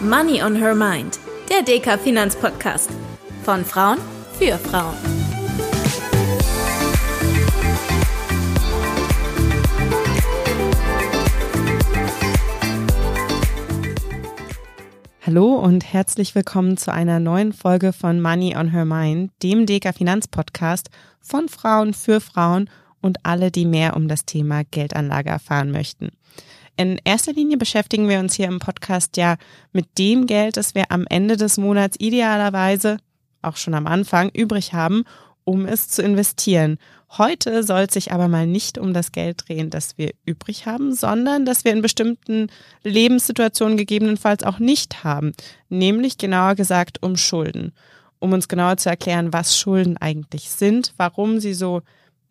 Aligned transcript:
Money 0.00 0.42
on 0.42 0.56
Her 0.56 0.74
Mind, 0.74 1.18
der 1.48 1.62
DK 1.62 1.98
Finanzpodcast. 1.98 2.90
Von 3.44 3.64
Frauen 3.64 3.98
für 4.38 4.58
Frauen. 4.58 4.96
Hallo 15.24 15.54
und 15.54 15.92
herzlich 15.92 16.34
willkommen 16.34 16.76
zu 16.76 16.92
einer 16.92 17.20
neuen 17.20 17.52
Folge 17.52 17.92
von 17.92 18.20
Money 18.20 18.56
on 18.56 18.68
Her 18.68 18.84
Mind, 18.84 19.30
dem 19.42 19.66
DK 19.66 19.94
Finanzpodcast 19.94 20.90
von 21.20 21.48
Frauen 21.48 21.94
für 21.94 22.20
Frauen 22.20 22.68
und 23.00 23.18
alle, 23.22 23.50
die 23.50 23.64
mehr 23.64 23.96
um 23.96 24.08
das 24.08 24.24
Thema 24.24 24.62
Geldanlage 24.70 25.30
erfahren 25.30 25.70
möchten. 25.70 26.10
In 26.76 26.98
erster 27.04 27.32
Linie 27.32 27.58
beschäftigen 27.58 28.08
wir 28.08 28.18
uns 28.18 28.34
hier 28.34 28.46
im 28.46 28.58
Podcast 28.58 29.16
ja 29.16 29.36
mit 29.72 29.98
dem 29.98 30.26
Geld, 30.26 30.56
das 30.56 30.74
wir 30.74 30.90
am 30.90 31.06
Ende 31.08 31.36
des 31.36 31.58
Monats 31.58 31.96
idealerweise, 32.00 32.96
auch 33.42 33.56
schon 33.56 33.74
am 33.74 33.86
Anfang, 33.86 34.30
übrig 34.30 34.72
haben, 34.72 35.04
um 35.44 35.66
es 35.66 35.88
zu 35.88 36.02
investieren. 36.02 36.78
Heute 37.18 37.62
soll 37.62 37.82
es 37.82 37.92
sich 37.92 38.12
aber 38.12 38.28
mal 38.28 38.46
nicht 38.46 38.78
um 38.78 38.94
das 38.94 39.12
Geld 39.12 39.46
drehen, 39.46 39.68
das 39.68 39.98
wir 39.98 40.12
übrig 40.24 40.64
haben, 40.64 40.94
sondern 40.94 41.44
das 41.44 41.64
wir 41.64 41.72
in 41.72 41.82
bestimmten 41.82 42.46
Lebenssituationen 42.84 43.76
gegebenenfalls 43.76 44.44
auch 44.44 44.58
nicht 44.58 45.04
haben, 45.04 45.32
nämlich 45.68 46.16
genauer 46.16 46.54
gesagt 46.54 47.02
um 47.02 47.16
Schulden. 47.16 47.72
Um 48.18 48.32
uns 48.32 48.48
genauer 48.48 48.78
zu 48.78 48.88
erklären, 48.88 49.32
was 49.32 49.58
Schulden 49.58 49.98
eigentlich 49.98 50.48
sind, 50.48 50.94
warum 50.96 51.38
sie 51.38 51.54
so 51.54 51.82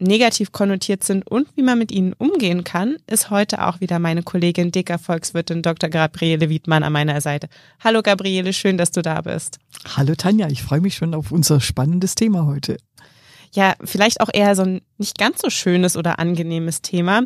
negativ 0.02 0.52
konnotiert 0.52 1.04
sind 1.04 1.28
und 1.28 1.48
wie 1.56 1.62
man 1.62 1.78
mit 1.78 1.92
ihnen 1.92 2.14
umgehen 2.14 2.64
kann, 2.64 2.98
ist 3.08 3.30
heute 3.30 3.66
auch 3.66 3.80
wieder 3.80 4.00
meine 4.00 4.24
Kollegin 4.24 4.72
dicker 4.72 4.98
Volkswirtin 4.98 5.62
Dr. 5.62 5.90
Gabriele 5.90 6.50
Wiedmann 6.50 6.84
an 6.84 6.92
meiner 6.92 7.22
Seite. 7.22 7.48
Hallo 7.80 8.02
Gabriele, 8.02 8.52
schön, 8.52 8.78
dass 8.78 8.92
du 8.92 9.02
da 9.02 9.22
bist. 9.22 9.60
Hallo 9.96 10.16
Tanja, 10.16 10.48
ich 10.48 10.64
freue 10.64 10.82
mich 10.82 10.96
schon 10.96 11.14
auf 11.14 11.32
unser 11.32 11.62
spannendes 11.62 12.16
Thema 12.16 12.46
heute. 12.46 12.78
Ja, 13.54 13.76
vielleicht 13.84 14.22
auch 14.22 14.30
eher 14.34 14.56
so 14.56 14.64
ein 14.64 14.82
nicht 14.98 15.18
ganz 15.18 15.42
so 15.42 15.50
schönes 15.50 15.98
oder 15.98 16.20
angenehmes 16.20 16.82
Thema. 16.82 17.24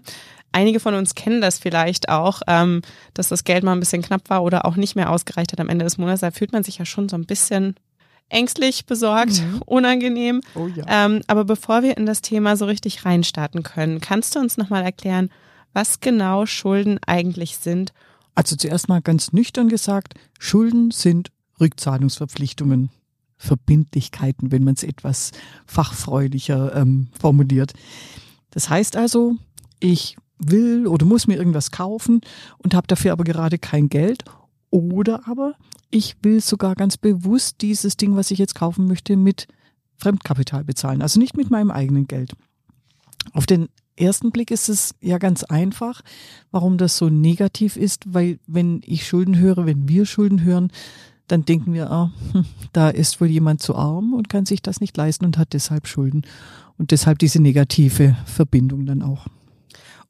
Einige 0.52 0.80
von 0.80 0.96
uns 0.96 1.16
kennen 1.16 1.42
das 1.42 1.60
vielleicht 1.60 2.10
auch, 2.10 2.42
ähm, 2.48 2.82
dass 3.14 3.28
das 3.28 3.44
Geld 3.44 3.64
mal 3.64 3.74
ein 3.74 3.80
bisschen 3.80 4.02
knapp 4.02 4.30
war 4.30 4.42
oder 4.42 4.66
auch 4.66 4.76
nicht 4.76 4.96
mehr 4.96 5.12
ausgereicht 5.12 5.52
hat 5.52 5.60
am 5.60 5.70
Ende 5.70 5.86
des 5.86 5.98
Monats. 5.98 6.22
Da 6.22 6.32
fühlt 6.32 6.54
man 6.54 6.64
sich 6.64 6.78
ja 6.78 6.86
schon 6.86 7.10
so 7.10 7.18
ein 7.18 7.26
bisschen 7.26 7.76
ängstlich, 8.30 8.86
besorgt, 8.86 9.42
mhm. 9.42 9.62
unangenehm. 9.66 10.42
Oh 10.56 10.68
ja. 10.68 10.86
ähm, 10.88 11.22
aber 11.28 11.46
bevor 11.46 11.84
wir 11.84 11.98
in 11.98 12.06
das 12.06 12.22
Thema 12.22 12.58
so 12.58 12.66
richtig 12.66 13.06
reinstarten 13.06 13.64
können, 13.64 14.02
kannst 14.02 14.36
du 14.36 14.40
uns 14.40 14.58
nochmal 14.58 14.84
erklären, 14.84 15.30
was 15.74 16.00
genau 16.00 16.46
Schulden 16.46 17.00
eigentlich 17.06 17.58
sind? 17.58 17.94
Also 18.34 18.56
zuerst 18.56 18.90
mal 18.90 19.02
ganz 19.02 19.32
nüchtern 19.34 19.70
gesagt, 19.70 20.16
Schulden 20.40 20.92
sind 20.92 21.32
Rückzahlungsverpflichtungen, 21.60 22.90
Verbindlichkeiten, 23.38 24.52
wenn 24.52 24.64
man 24.64 24.76
es 24.76 24.84
etwas 24.84 25.32
fachfreudiger 25.66 26.76
ähm, 26.76 27.08
formuliert. 27.20 27.74
Das 28.52 28.70
heißt 28.70 28.96
also, 28.96 29.36
ich 29.80 30.18
will 30.38 30.88
oder 30.88 31.06
muss 31.06 31.28
mir 31.28 31.38
irgendwas 31.38 31.72
kaufen 31.72 32.22
und 32.58 32.74
habe 32.74 32.88
dafür 32.88 33.12
aber 33.14 33.24
gerade 33.24 33.58
kein 33.58 33.90
Geld 33.90 34.24
oder 34.76 35.26
aber 35.26 35.54
ich 35.90 36.18
will 36.22 36.42
sogar 36.42 36.76
ganz 36.76 36.98
bewusst 36.98 37.62
dieses 37.62 37.96
Ding, 37.96 38.18
was 38.18 38.30
ich 38.30 38.40
jetzt 38.40 38.56
kaufen 38.56 38.88
möchte, 38.88 39.16
mit 39.16 39.48
Fremdkapital 39.98 40.66
bezahlen. 40.66 41.02
Also 41.02 41.18
nicht 41.18 41.38
mit 41.38 41.50
meinem 41.50 41.72
eigenen 41.72 42.08
Geld. 42.08 42.34
Auf 43.32 43.46
den 43.46 43.70
ersten 43.96 44.32
Blick 44.32 44.52
ist 44.52 44.68
es 44.68 44.94
ja 45.00 45.18
ganz 45.18 45.46
einfach, 45.46 46.02
warum 46.52 46.78
das 46.78 46.98
so 46.98 47.08
negativ 47.08 47.78
ist, 47.78 48.14
weil 48.14 48.38
wenn 48.48 48.82
ich 48.84 49.08
Schulden 49.08 49.38
höre, 49.38 49.66
wenn 49.66 49.88
wir 49.88 50.06
Schulden 50.06 50.44
hören, 50.44 50.72
dann 51.28 51.46
denken 51.46 51.74
wir, 51.74 51.90
ah, 51.90 52.12
hm, 52.34 52.46
da 52.74 52.90
ist 52.90 53.22
wohl 53.22 53.28
jemand 53.28 53.62
zu 53.62 53.76
arm 53.76 54.14
und 54.14 54.28
kann 54.28 54.46
sich 54.46 54.62
das 54.62 54.82
nicht 54.82 54.98
leisten 54.98 55.24
und 55.24 55.38
hat 55.38 55.54
deshalb 55.54 55.88
Schulden. 55.88 56.24
Und 56.78 56.92
deshalb 56.92 57.20
diese 57.20 57.42
negative 57.42 58.18
Verbindung 58.26 58.86
dann 58.86 59.02
auch. 59.02 59.28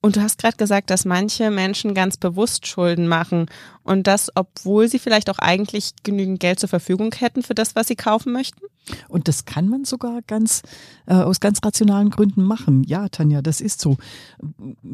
Und 0.05 0.17
du 0.17 0.21
hast 0.21 0.37
gerade 0.37 0.55
gesagt, 0.55 0.91
dass 0.91 1.03
manche 1.03 1.49
Menschen 1.49 1.95
ganz 1.95 2.15
bewusst 2.15 2.67
Schulden 2.67 3.07
machen 3.07 3.47
und 3.81 4.05
das, 4.05 4.29
obwohl 4.35 4.87
sie 4.87 4.99
vielleicht 4.99 5.31
auch 5.31 5.39
eigentlich 5.39 5.93
genügend 6.03 6.39
Geld 6.39 6.59
zur 6.59 6.69
Verfügung 6.69 7.11
hätten 7.17 7.41
für 7.41 7.55
das, 7.55 7.75
was 7.75 7.87
sie 7.87 7.95
kaufen 7.95 8.31
möchten? 8.31 8.61
Und 9.09 9.27
das 9.27 9.45
kann 9.45 9.67
man 9.67 9.83
sogar 9.83 10.21
ganz 10.27 10.61
äh, 11.07 11.15
aus 11.15 11.39
ganz 11.39 11.57
rationalen 11.65 12.11
Gründen 12.11 12.43
machen. 12.43 12.83
Ja, 12.83 13.09
Tanja, 13.09 13.41
das 13.41 13.61
ist 13.61 13.81
so. 13.81 13.97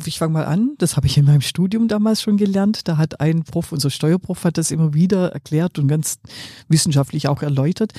Ich 0.06 0.18
fange 0.18 0.32
mal 0.32 0.46
an, 0.46 0.76
das 0.78 0.96
habe 0.96 1.08
ich 1.08 1.18
in 1.18 1.26
meinem 1.26 1.42
Studium 1.42 1.90
damals 1.90 2.22
schon 2.22 2.38
gelernt. 2.38 2.88
Da 2.88 2.96
hat 2.96 3.20
ein 3.20 3.44
Prof, 3.44 3.74
unser 3.74 3.90
Steuerprof, 3.90 4.46
hat 4.46 4.58
das 4.58 4.72
immer 4.72 4.94
wieder 4.94 5.34
erklärt 5.34 5.78
und 5.78 5.90
ganz 5.90 6.20
wissenschaftlich 6.70 7.28
auch 7.28 7.42
erläutert 7.42 7.92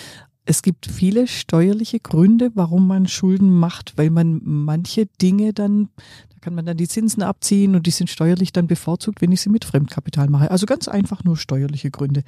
es 0.44 0.62
gibt 0.62 0.86
viele 0.86 1.28
steuerliche 1.28 2.00
Gründe, 2.00 2.50
warum 2.54 2.86
man 2.86 3.06
Schulden 3.06 3.50
macht, 3.50 3.96
weil 3.96 4.10
man 4.10 4.40
manche 4.42 5.06
Dinge 5.20 5.52
dann, 5.52 5.88
da 6.30 6.36
kann 6.40 6.54
man 6.54 6.66
dann 6.66 6.76
die 6.76 6.88
Zinsen 6.88 7.22
abziehen 7.22 7.76
und 7.76 7.86
die 7.86 7.92
sind 7.92 8.10
steuerlich 8.10 8.52
dann 8.52 8.66
bevorzugt, 8.66 9.20
wenn 9.20 9.30
ich 9.30 9.40
sie 9.40 9.50
mit 9.50 9.64
Fremdkapital 9.64 10.28
mache. 10.28 10.50
Also 10.50 10.66
ganz 10.66 10.88
einfach 10.88 11.22
nur 11.22 11.36
steuerliche 11.36 11.92
Gründe. 11.92 12.24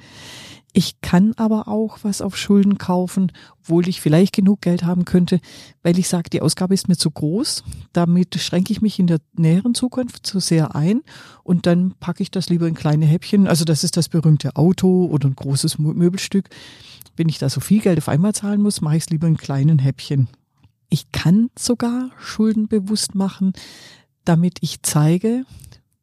Ich 0.71 0.99
kann 1.01 1.33
aber 1.37 1.67
auch 1.69 1.99
was 2.03 2.21
auf 2.21 2.37
Schulden 2.37 2.77
kaufen, 2.77 3.31
obwohl 3.61 3.87
ich 3.87 4.01
vielleicht 4.01 4.33
genug 4.33 4.61
Geld 4.61 4.83
haben 4.83 5.05
könnte, 5.05 5.39
weil 5.83 5.97
ich 5.97 6.09
sage, 6.09 6.29
die 6.29 6.41
Ausgabe 6.41 6.73
ist 6.73 6.89
mir 6.89 6.97
zu 6.97 7.11
groß. 7.11 7.63
Damit 7.93 8.35
schränke 8.35 8.73
ich 8.73 8.81
mich 8.81 8.99
in 8.99 9.07
der 9.07 9.19
näheren 9.37 9.73
Zukunft 9.73 10.25
zu 10.25 10.39
sehr 10.39 10.75
ein 10.75 11.01
und 11.43 11.65
dann 11.65 11.93
packe 11.99 12.23
ich 12.23 12.31
das 12.31 12.49
lieber 12.49 12.67
in 12.67 12.75
kleine 12.75 13.05
Häppchen. 13.05 13.47
Also 13.47 13.63
das 13.65 13.83
ist 13.85 13.95
das 13.97 14.09
berühmte 14.09 14.55
Auto 14.55 15.05
oder 15.05 15.29
ein 15.29 15.35
großes 15.35 15.79
Möbelstück 15.79 16.49
wenn 17.15 17.29
ich 17.29 17.37
da 17.37 17.49
so 17.49 17.59
viel 17.59 17.81
Geld 17.81 17.97
auf 17.97 18.09
einmal 18.09 18.33
zahlen 18.33 18.61
muss, 18.61 18.81
mache 18.81 18.97
ich 18.97 19.03
es 19.03 19.09
lieber 19.09 19.27
in 19.27 19.37
kleinen 19.37 19.79
Häppchen. 19.79 20.27
Ich 20.89 21.11
kann 21.11 21.49
sogar 21.57 22.11
Schulden 22.19 22.67
bewusst 22.67 23.15
machen, 23.15 23.53
damit 24.23 24.57
ich 24.61 24.81
zeige, 24.81 25.45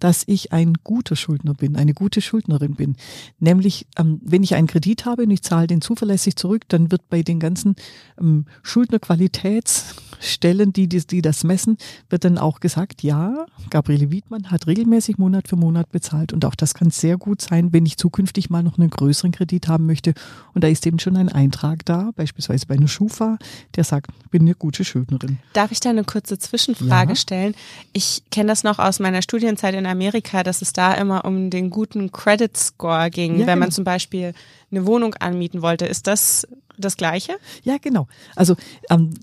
dass 0.03 0.25
ich 0.27 0.53
ein 0.53 0.75
guter 0.83 1.15
Schuldner 1.15 1.55
bin, 1.55 1.77
eine 1.77 1.95
gute 1.95 2.21
Schuldnerin 2.21 2.75
bin. 2.75 2.97
Nämlich, 3.39 3.87
ähm, 3.97 4.21
wenn 4.25 4.43
ich 4.43 4.57
einen 4.57 4.67
Kredit 4.67 5.05
habe 5.05 5.23
und 5.23 5.31
ich 5.31 5.43
zahle 5.43 5.69
den 5.69 5.81
zuverlässig 5.81 6.35
zurück, 6.35 6.65
dann 6.67 6.91
wird 6.91 7.09
bei 7.09 7.23
den 7.23 7.39
ganzen 7.39 7.77
ähm, 8.21 8.47
Schuldnerqualitätsstellen, 8.65 10.73
die, 10.73 10.89
die, 10.89 11.07
die 11.07 11.23
das 11.23 11.45
messen, 11.45 11.77
wird 12.11 12.25
dann 12.25 12.37
auch 12.37 12.59
gesagt, 12.59 13.05
ja, 13.05 13.47
Gabriele 13.71 14.11
Wiedmann 14.11 14.51
hat 14.51 14.67
regelmäßig 14.67 15.19
Monat 15.19 15.47
für 15.47 15.55
Monat 15.55 15.93
bezahlt. 15.93 16.33
Und 16.33 16.45
auch 16.45 16.57
das 16.57 16.75
kann 16.75 16.91
sehr 16.91 17.17
gut 17.17 17.41
sein, 17.41 17.73
wenn 17.73 17.87
ich 17.87 17.97
zukünftig 17.97 18.51
mal 18.51 18.65
noch 18.65 18.79
einen 18.79 18.91
größeren 18.91 19.31
Kredit 19.31 19.69
haben 19.69 19.87
möchte. 19.87 20.15
Und 20.53 20.65
da 20.65 20.69
ist 20.69 20.85
eben 20.85 20.99
schon 20.99 21.17
ein 21.17 21.29
Eintrag 21.29 21.85
da, 21.85 22.11
beispielsweise 22.17 22.67
bei 22.67 22.75
einer 22.75 22.89
Schufa, 22.89 23.39
der 23.77 23.85
sagt, 23.85 24.11
bin 24.33 24.43
eine 24.43 24.57
gute 24.57 24.85
Schuldnerin. 24.85 25.39
Darf 25.53 25.71
ich 25.71 25.79
da 25.79 25.91
eine 25.91 26.03
kurze 26.03 26.39
Zwischenfrage 26.39 27.11
ja? 27.11 27.17
stellen? 27.17 27.55
Ich 27.93 28.25
kenne 28.33 28.49
das 28.49 28.65
noch 28.65 28.81
aus 28.81 28.99
meiner 28.99 29.23
Studienzeit 29.23 29.77
in 29.77 29.87
Amerika, 29.93 30.43
dass 30.43 30.63
es 30.63 30.73
da 30.73 30.95
immer 30.95 31.25
um 31.25 31.51
den 31.51 31.71
guten 31.71 32.11
Credit 32.11 32.57
Score 32.57 33.11
ging, 33.11 33.39
ja, 33.39 33.47
wenn 33.47 33.59
man 33.59 33.69
genau. 33.69 33.77
zum 33.77 33.85
Beispiel 33.85 34.35
eine 34.71 34.87
Wohnung 34.87 35.15
anmieten 35.15 35.63
wollte. 35.63 35.87
Ist 35.87 36.07
das 36.07 36.47
das 36.79 36.97
Gleiche? 36.97 37.37
Ja, 37.63 37.77
genau. 37.79 38.09
Also 38.35 38.57
ähm, 38.91 39.15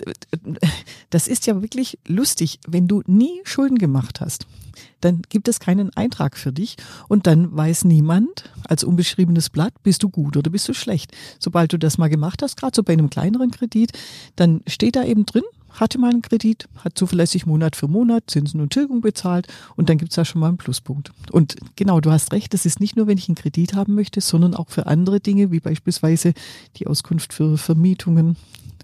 das 1.09 1.27
ist 1.27 1.47
ja 1.47 1.61
wirklich 1.61 1.97
lustig, 2.07 2.59
wenn 2.67 2.87
du 2.87 3.01
nie 3.07 3.41
Schulden 3.43 3.77
gemacht 3.77 4.21
hast. 4.21 4.45
Dann 5.01 5.21
gibt 5.29 5.47
es 5.47 5.59
keinen 5.59 5.95
Eintrag 5.95 6.37
für 6.37 6.51
dich 6.51 6.77
und 7.07 7.27
dann 7.27 7.55
weiß 7.55 7.85
niemand 7.85 8.49
als 8.67 8.83
unbeschriebenes 8.83 9.49
Blatt, 9.49 9.73
bist 9.83 10.03
du 10.03 10.09
gut 10.09 10.37
oder 10.37 10.49
bist 10.49 10.67
du 10.67 10.73
schlecht. 10.73 11.11
Sobald 11.39 11.73
du 11.73 11.79
das 11.79 11.97
mal 11.97 12.09
gemacht 12.09 12.41
hast, 12.41 12.57
gerade 12.57 12.75
so 12.75 12.83
bei 12.83 12.93
einem 12.93 13.09
kleineren 13.09 13.51
Kredit, 13.51 13.91
dann 14.35 14.61
steht 14.67 14.95
da 14.95 15.03
eben 15.03 15.25
drin, 15.25 15.43
hatte 15.71 15.97
mal 15.97 16.09
einen 16.09 16.21
Kredit, 16.21 16.67
hat 16.83 16.97
zuverlässig 16.97 17.45
Monat 17.45 17.75
für 17.75 17.87
Monat 17.87 18.23
Zinsen 18.27 18.61
und 18.61 18.71
Tilgung 18.71 19.01
bezahlt 19.01 19.47
und 19.75 19.89
dann 19.89 19.97
gibt's 19.97 20.15
da 20.15 20.25
schon 20.25 20.41
mal 20.41 20.47
einen 20.47 20.57
Pluspunkt. 20.57 21.11
Und 21.31 21.55
genau, 21.75 21.99
du 21.99 22.11
hast 22.11 22.31
recht, 22.33 22.53
das 22.53 22.65
ist 22.65 22.79
nicht 22.79 22.95
nur, 22.95 23.07
wenn 23.07 23.17
ich 23.17 23.29
einen 23.29 23.35
Kredit 23.35 23.73
haben 23.73 23.95
möchte, 23.95 24.21
sondern 24.21 24.55
auch 24.55 24.69
für 24.69 24.87
andere 24.87 25.19
Dinge, 25.19 25.51
wie 25.51 25.59
beispielsweise 25.59 26.33
die 26.77 26.87
Auskunft 26.87 27.33
für 27.33 27.57
Vermietungen, 27.57 28.35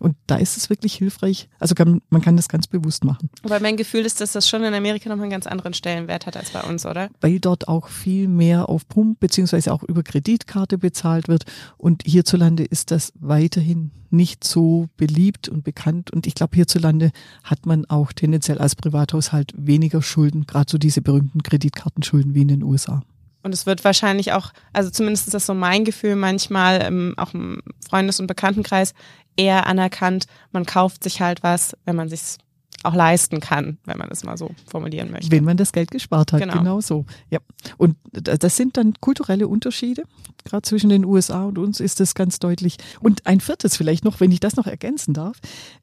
und 0.02 0.16
da 0.28 0.36
ist 0.36 0.58
es 0.58 0.70
wirklich 0.70 0.96
hilfreich. 0.96 1.50
Also 1.60 1.76
kann, 1.76 2.02
man 2.10 2.22
kann 2.22 2.38
das 2.38 2.50
ganz 2.50 2.68
bewusst 2.68 3.04
machen. 3.04 3.30
Aber 3.44 3.60
mein 3.60 3.78
Gefühl 3.78 4.06
ist, 4.06 4.22
dass 4.22 4.34
das 4.34 4.50
schon 4.50 4.64
in 4.64 4.74
Amerika 4.74 5.10
nochmal 5.10 5.26
einen 5.26 5.32
ganz 5.32 5.48
anderen 5.48 5.74
Stellenwert 5.74 6.26
hat 6.26 6.38
als 6.38 6.52
bei 6.52 6.62
uns, 6.62 6.86
oder? 6.86 7.10
Weil 7.22 7.40
dort 7.40 7.68
auch 7.68 7.88
viel 7.88 8.28
mehr 8.28 8.70
auf 8.70 8.88
Pump 8.88 9.20
beziehungsweise 9.20 9.72
auch 9.74 9.84
über 9.84 10.04
Kreditkarte 10.04 10.78
bezahlt 10.78 11.28
wird. 11.28 11.46
Und 11.78 12.04
hierzulande 12.06 12.64
ist 12.64 12.92
das 12.92 13.14
weiterhin 13.20 13.92
nicht 14.12 14.44
so 14.44 14.88
beliebt 14.98 15.50
und 15.50 15.64
bekannt. 15.64 16.12
Und 16.12 16.28
ich 16.28 16.36
glaube, 16.36 16.56
hierzulande 16.56 17.12
hat 17.44 17.66
man 17.66 17.86
auch 17.86 18.14
tendenziell 18.14 18.58
als 18.60 18.76
Privathaushalt 18.76 19.54
weniger 19.58 20.02
Schulden, 20.02 20.46
gerade 20.46 20.72
so 20.72 20.78
diese 20.78 21.02
berühmten 21.02 21.44
Kreditkartenschulden 21.44 22.34
wie 22.34 22.42
in 22.42 22.48
den 22.48 22.64
USA. 22.64 23.04
Und 23.46 23.54
es 23.54 23.68
wird 23.68 23.84
wahrscheinlich 23.84 24.34
auch, 24.34 24.54
also 24.74 24.90
zumindest 24.90 25.28
ist 25.28 25.36
das 25.36 25.46
so 25.46 25.54
mein 25.54 25.86
Gefühl 25.86 26.16
manchmal, 26.16 26.82
ähm, 26.82 27.14
auch 27.16 27.36
im 27.36 27.62
Freundes- 27.88 28.20
und 28.20 28.26
Bekanntenkreis, 28.26 28.96
eher 29.38 29.68
anerkannt, 29.68 30.26
man 30.52 30.66
kauft 30.66 31.04
sich 31.04 31.22
halt 31.22 31.44
was, 31.44 31.78
wenn 31.86 31.96
man 31.96 32.10
sich 32.10 32.40
auch 32.82 32.96
leisten 32.96 33.42
kann, 33.42 33.78
wenn 33.86 34.00
man 34.00 34.10
das 34.10 34.24
mal 34.24 34.36
so 34.36 34.50
formulieren 34.66 35.12
möchte. 35.12 35.30
Wenn 35.30 35.44
man 35.44 35.58
das 35.58 35.74
Geld 35.74 35.92
gespart 35.92 36.34
hat, 36.34 36.42
genau, 36.42 36.58
genau 36.58 36.82
so. 36.82 37.06
Ja. 37.30 37.38
Und 37.78 37.98
das 38.12 38.58
sind 38.58 38.78
dann 38.78 38.96
kulturelle 39.00 39.48
Unterschiede. 39.48 40.06
Gerade 40.44 40.64
zwischen 40.64 40.90
den 40.90 41.06
USA 41.06 41.44
und 41.44 41.60
uns 41.60 41.80
ist 41.80 42.00
das 42.00 42.16
ganz 42.16 42.40
deutlich. 42.40 42.78
Und 43.00 43.28
ein 43.28 43.42
viertes 43.42 43.78
vielleicht 43.78 44.06
noch, 44.06 44.20
wenn 44.20 44.32
ich 44.32 44.40
das 44.40 44.56
noch 44.56 44.66
ergänzen 44.66 45.14
darf. 45.14 45.38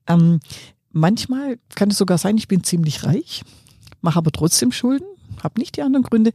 Ähm, 0.08 0.41
manchmal 0.91 1.61
kann 1.76 1.91
es 1.91 1.99
sogar 1.99 2.19
sein, 2.19 2.37
ich 2.38 2.49
bin 2.49 2.65
ziemlich 2.65 3.05
reich, 3.05 3.44
mache 4.00 4.19
aber 4.19 4.32
trotzdem 4.32 4.73
Schulden, 4.73 5.06
habe 5.44 5.61
nicht 5.61 5.76
die 5.76 5.82
anderen 5.82 6.03
Gründe. 6.03 6.32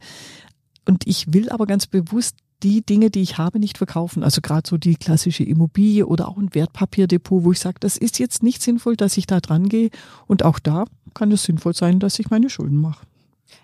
Und 0.88 1.06
ich 1.06 1.34
will 1.34 1.50
aber 1.50 1.66
ganz 1.66 1.86
bewusst 1.86 2.36
die 2.62 2.80
Dinge, 2.80 3.10
die 3.10 3.20
ich 3.20 3.36
habe, 3.36 3.58
nicht 3.58 3.76
verkaufen. 3.76 4.24
Also 4.24 4.40
gerade 4.40 4.68
so 4.68 4.78
die 4.78 4.96
klassische 4.96 5.44
Immobilie 5.44 6.06
oder 6.06 6.28
auch 6.28 6.38
ein 6.38 6.54
Wertpapierdepot, 6.54 7.44
wo 7.44 7.52
ich 7.52 7.60
sage, 7.60 7.76
das 7.78 7.98
ist 7.98 8.18
jetzt 8.18 8.42
nicht 8.42 8.62
sinnvoll, 8.62 8.96
dass 8.96 9.16
ich 9.18 9.26
da 9.26 9.40
dran 9.40 9.68
gehe. 9.68 9.90
Und 10.26 10.44
auch 10.44 10.58
da 10.58 10.86
kann 11.12 11.30
es 11.30 11.44
sinnvoll 11.44 11.74
sein, 11.74 12.00
dass 12.00 12.18
ich 12.18 12.30
meine 12.30 12.48
Schulden 12.48 12.80
mache. 12.80 13.06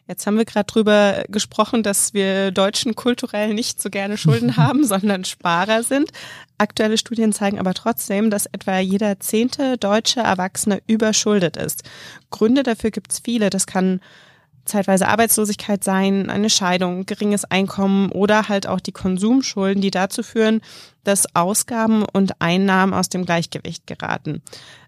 Jetzt 0.07 0.27
haben 0.27 0.37
wir 0.37 0.45
gerade 0.45 0.67
drüber 0.67 1.25
gesprochen, 1.29 1.83
dass 1.83 2.13
wir 2.13 2.51
Deutschen 2.51 2.95
kulturell 2.95 3.55
nicht 3.55 3.81
so 3.81 3.89
gerne 3.89 4.19
Schulden 4.19 4.57
haben, 4.59 4.85
sondern 4.85 5.25
Sparer 5.25 5.83
sind. 5.83 6.11
Aktuelle 6.59 6.99
Studien 6.99 7.33
zeigen 7.33 7.59
aber 7.59 7.73
trotzdem, 7.73 8.31
dass 8.31 8.47
etwa 8.47 8.79
jeder 8.79 9.19
zehnte 9.19 9.79
deutsche 9.79 10.21
Erwachsene 10.21 10.83
überschuldet 10.87 11.57
ist. 11.57 11.85
Gründe 12.31 12.63
dafür 12.63 12.91
gibt 12.91 13.13
es 13.13 13.21
viele. 13.21 13.49
Das 13.49 13.67
kann 13.67 14.01
zeitweise 14.65 15.09
Arbeitslosigkeit 15.09 15.85
sein, 15.85 16.31
eine 16.31 16.51
Scheidung, 16.51 17.07
geringes 17.07 17.45
Einkommen 17.45 18.11
oder 18.11 18.49
halt 18.49 18.67
auch 18.67 18.81
die 18.81 18.93
Konsumschulden, 18.93 19.83
die 19.83 19.91
dazu 19.91 20.23
führen, 20.23 20.61
dass 21.05 21.35
Ausgaben 21.35 22.05
und 22.13 22.41
Einnahmen 22.41 22.95
aus 22.95 23.09
dem 23.09 23.25
Gleichgewicht 23.25 23.87
geraten. 23.87 24.43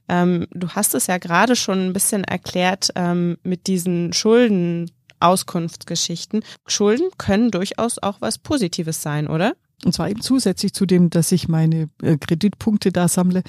Ähm, 0.08 0.46
du 0.52 0.68
hast 0.70 0.94
es 0.94 1.06
ja 1.06 1.18
gerade 1.18 1.56
schon 1.56 1.86
ein 1.86 1.92
bisschen 1.92 2.24
erklärt 2.24 2.90
ähm, 2.94 3.38
mit 3.42 3.66
diesen 3.66 4.12
Schulden. 4.12 4.90
Auskunftsgeschichten. 5.18 6.44
Schulden 6.66 7.08
können 7.16 7.50
durchaus 7.50 7.98
auch 7.98 8.20
was 8.20 8.36
Positives 8.36 9.00
sein, 9.00 9.28
oder? 9.28 9.54
Und 9.84 9.92
zwar 9.92 10.10
eben 10.10 10.20
zusätzlich 10.20 10.72
zu 10.72 10.86
dem, 10.86 11.10
dass 11.10 11.32
ich 11.32 11.48
meine 11.48 11.88
äh, 12.02 12.16
Kreditpunkte 12.16 12.92
da 12.92 13.08
sammle. 13.08 13.42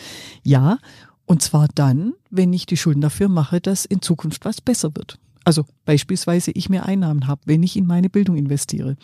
Ja, 0.43 0.77
und 1.25 1.41
zwar 1.41 1.67
dann, 1.75 2.13
wenn 2.29 2.53
ich 2.53 2.65
die 2.65 2.77
Schulden 2.77 3.01
dafür 3.01 3.27
mache, 3.27 3.59
dass 3.59 3.85
in 3.85 4.01
Zukunft 4.01 4.45
was 4.45 4.61
besser 4.61 4.95
wird. 4.95 5.19
Also 5.47 5.63
beispielsweise 5.85 6.51
ich 6.51 6.67
mehr 6.67 6.85
Einnahmen 6.85 7.25
habe, 7.25 7.39
wenn 7.45 7.63
ich 7.63 7.77
in 7.77 7.85
meine 7.85 8.09
Bildung 8.09 8.35
investiere. 8.35 8.97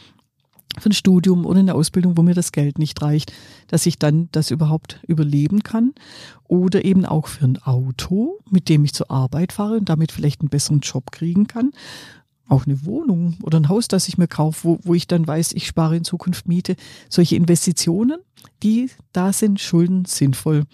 Für 0.78 0.90
ein 0.90 0.92
Studium 0.92 1.46
oder 1.46 1.60
eine 1.60 1.74
Ausbildung, 1.74 2.18
wo 2.18 2.22
mir 2.22 2.34
das 2.34 2.52
Geld 2.52 2.80
nicht 2.80 3.02
reicht, 3.02 3.32
dass 3.70 3.86
ich 3.86 3.98
dann 3.98 4.28
das 4.34 4.52
überhaupt 4.52 5.00
überleben 5.08 5.64
kann. 5.64 5.94
Oder 6.44 6.84
eben 6.84 7.06
auch 7.06 7.28
für 7.28 7.46
ein 7.46 7.64
Auto, 7.64 8.40
mit 8.50 8.68
dem 8.68 8.84
ich 8.84 8.94
zur 8.94 9.10
Arbeit 9.10 9.54
fahre 9.54 9.78
und 9.78 9.88
damit 9.88 10.12
vielleicht 10.12 10.42
einen 10.42 10.50
besseren 10.50 10.82
Job 10.82 11.14
kriegen 11.14 11.48
kann 11.48 11.72
auch 12.50 12.66
eine 12.66 12.86
Wohnung 12.86 13.38
oder 13.42 13.58
ein 13.58 13.70
Haus, 13.70 13.88
das 13.88 14.10
ich 14.10 14.18
mir 14.18 14.28
kaufe, 14.28 14.64
wo, 14.66 14.80
wo 14.84 14.94
ich 14.94 15.08
dann 15.08 15.26
weiß, 15.26 15.54
ich 15.54 15.66
spare 15.66 15.96
in 15.96 16.04
Zukunft 16.04 16.48
Miete. 16.48 16.76
Solche 17.10 17.38
Investitionen, 17.38 18.20
die 18.62 18.90
da 19.14 19.32
sind 19.32 19.62
Schulden 19.62 20.04
sinnvoll. 20.06 20.66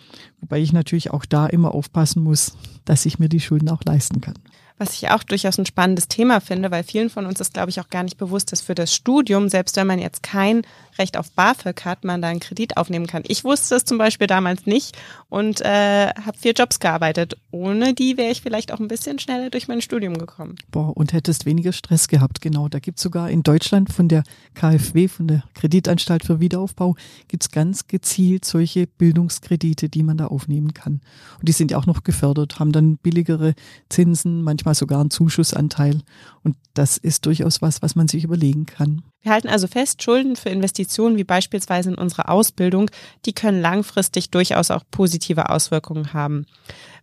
Wobei 0.42 0.60
ich 0.62 0.74
natürlich 0.74 1.12
auch 1.12 1.26
da 1.26 1.46
immer 1.46 1.74
aufpassen 1.74 2.24
muss, 2.24 2.58
dass 2.86 3.06
ich 3.06 3.20
mir 3.20 3.30
die 3.30 3.40
Schulden 3.40 3.70
auch 3.70 3.84
leisten 3.86 4.20
kann. 4.20 4.34
Was 4.80 4.94
ich 4.94 5.10
auch 5.10 5.24
durchaus 5.24 5.60
ein 5.60 5.66
spannendes 5.66 6.08
Thema 6.08 6.40
finde, 6.40 6.72
weil 6.72 6.84
vielen 6.84 7.10
von 7.10 7.26
uns 7.26 7.42
ist, 7.42 7.54
glaube 7.54 7.70
ich, 7.70 7.82
auch 7.82 7.90
gar 7.90 8.04
nicht 8.04 8.18
bewusst, 8.18 8.54
dass 8.54 8.62
für 8.62 8.76
das 8.76 8.96
Studium, 8.96 9.50
selbst 9.50 9.76
wenn 9.76 9.86
man 9.86 10.00
jetzt 10.00 10.24
kein 10.24 10.64
Recht 10.98 11.18
auf 11.18 11.32
BAföG 11.32 11.84
hat, 11.84 12.06
man 12.06 12.22
da 12.22 12.30
einen 12.30 12.40
Kredit 12.40 12.78
aufnehmen 12.78 13.06
kann. 13.06 13.24
Ich 13.28 13.44
wusste 13.44 13.76
es 13.76 13.84
zum 13.84 13.98
Beispiel 13.98 14.28
damals 14.28 14.66
nicht 14.66 14.98
und 15.28 15.62
äh, 15.62 16.08
habe 16.08 16.38
vier 16.38 16.54
Jobs 16.54 16.80
gearbeitet. 16.80 17.38
Ohne 17.52 17.94
die 17.94 18.18
wäre 18.18 18.32
ich 18.32 18.42
vielleicht 18.42 18.72
auch 18.72 18.80
ein 18.80 18.88
bisschen 18.88 19.20
schneller 19.20 19.50
durch 19.50 19.68
mein 19.68 19.82
Studium 19.82 20.18
gekommen. 20.18 20.56
Boah, 20.72 20.96
und 20.96 21.12
hättest 21.12 21.46
weniger 21.46 21.74
Stress 21.74 22.08
gehabt, 22.08 22.42
genau. 22.42 22.70
Da 22.70 22.80
gibt's 22.80 23.02
sogar 23.02 23.30
in 23.30 23.44
Deutschland 23.44 23.92
von 23.92 24.08
der 24.08 24.24
KfW, 24.56 25.10
von 25.10 25.28
der 25.28 25.44
Kreditanstalt 25.56 26.24
für 26.24 26.40
Wiederaufbau, 26.40 26.96
gibt's 27.28 27.52
ganz 27.52 27.88
gezielt 27.88 28.46
solche 28.46 28.88
Bildungskredite, 28.88 29.90
die 29.90 30.04
man 30.04 30.18
da 30.18 30.28
aufnehmen 30.28 30.74
kann. 30.74 31.02
Und 31.40 31.50
die 31.50 31.54
sind 31.54 31.72
ja 31.72 31.78
auch 31.78 31.86
noch 31.86 32.04
gefördert, 32.04 32.60
haben 32.60 32.72
dann 32.72 32.98
billigere 32.98 33.56
Zinsen, 33.90 34.42
manchmal 34.42 34.69
manchmal 34.70 34.76
sogar 34.76 35.02
einen 35.02 35.10
Zuschussanteil. 35.10 36.02
Und 36.44 36.56
das 36.74 36.98
ist 36.98 37.26
durchaus 37.26 37.62
was, 37.62 37.82
was 37.82 37.96
man 37.96 38.08
sich 38.08 38.24
überlegen 38.24 38.66
kann. 38.66 39.04
Wir 39.22 39.32
halten 39.32 39.50
also 39.50 39.68
fest, 39.68 40.04
Schulden 40.04 40.36
für 40.36 40.50
Investitionen 40.50 41.18
wie 41.18 41.24
beispielsweise 41.24 41.90
in 41.90 41.96
unsere 41.96 42.30
Ausbildung, 42.30 42.90
die 43.26 43.34
können 43.34 43.62
langfristig 43.62 44.30
durchaus 44.30 44.72
auch 44.72 44.84
positive 44.92 45.50
Auswirkungen 45.50 46.14
haben. 46.14 46.46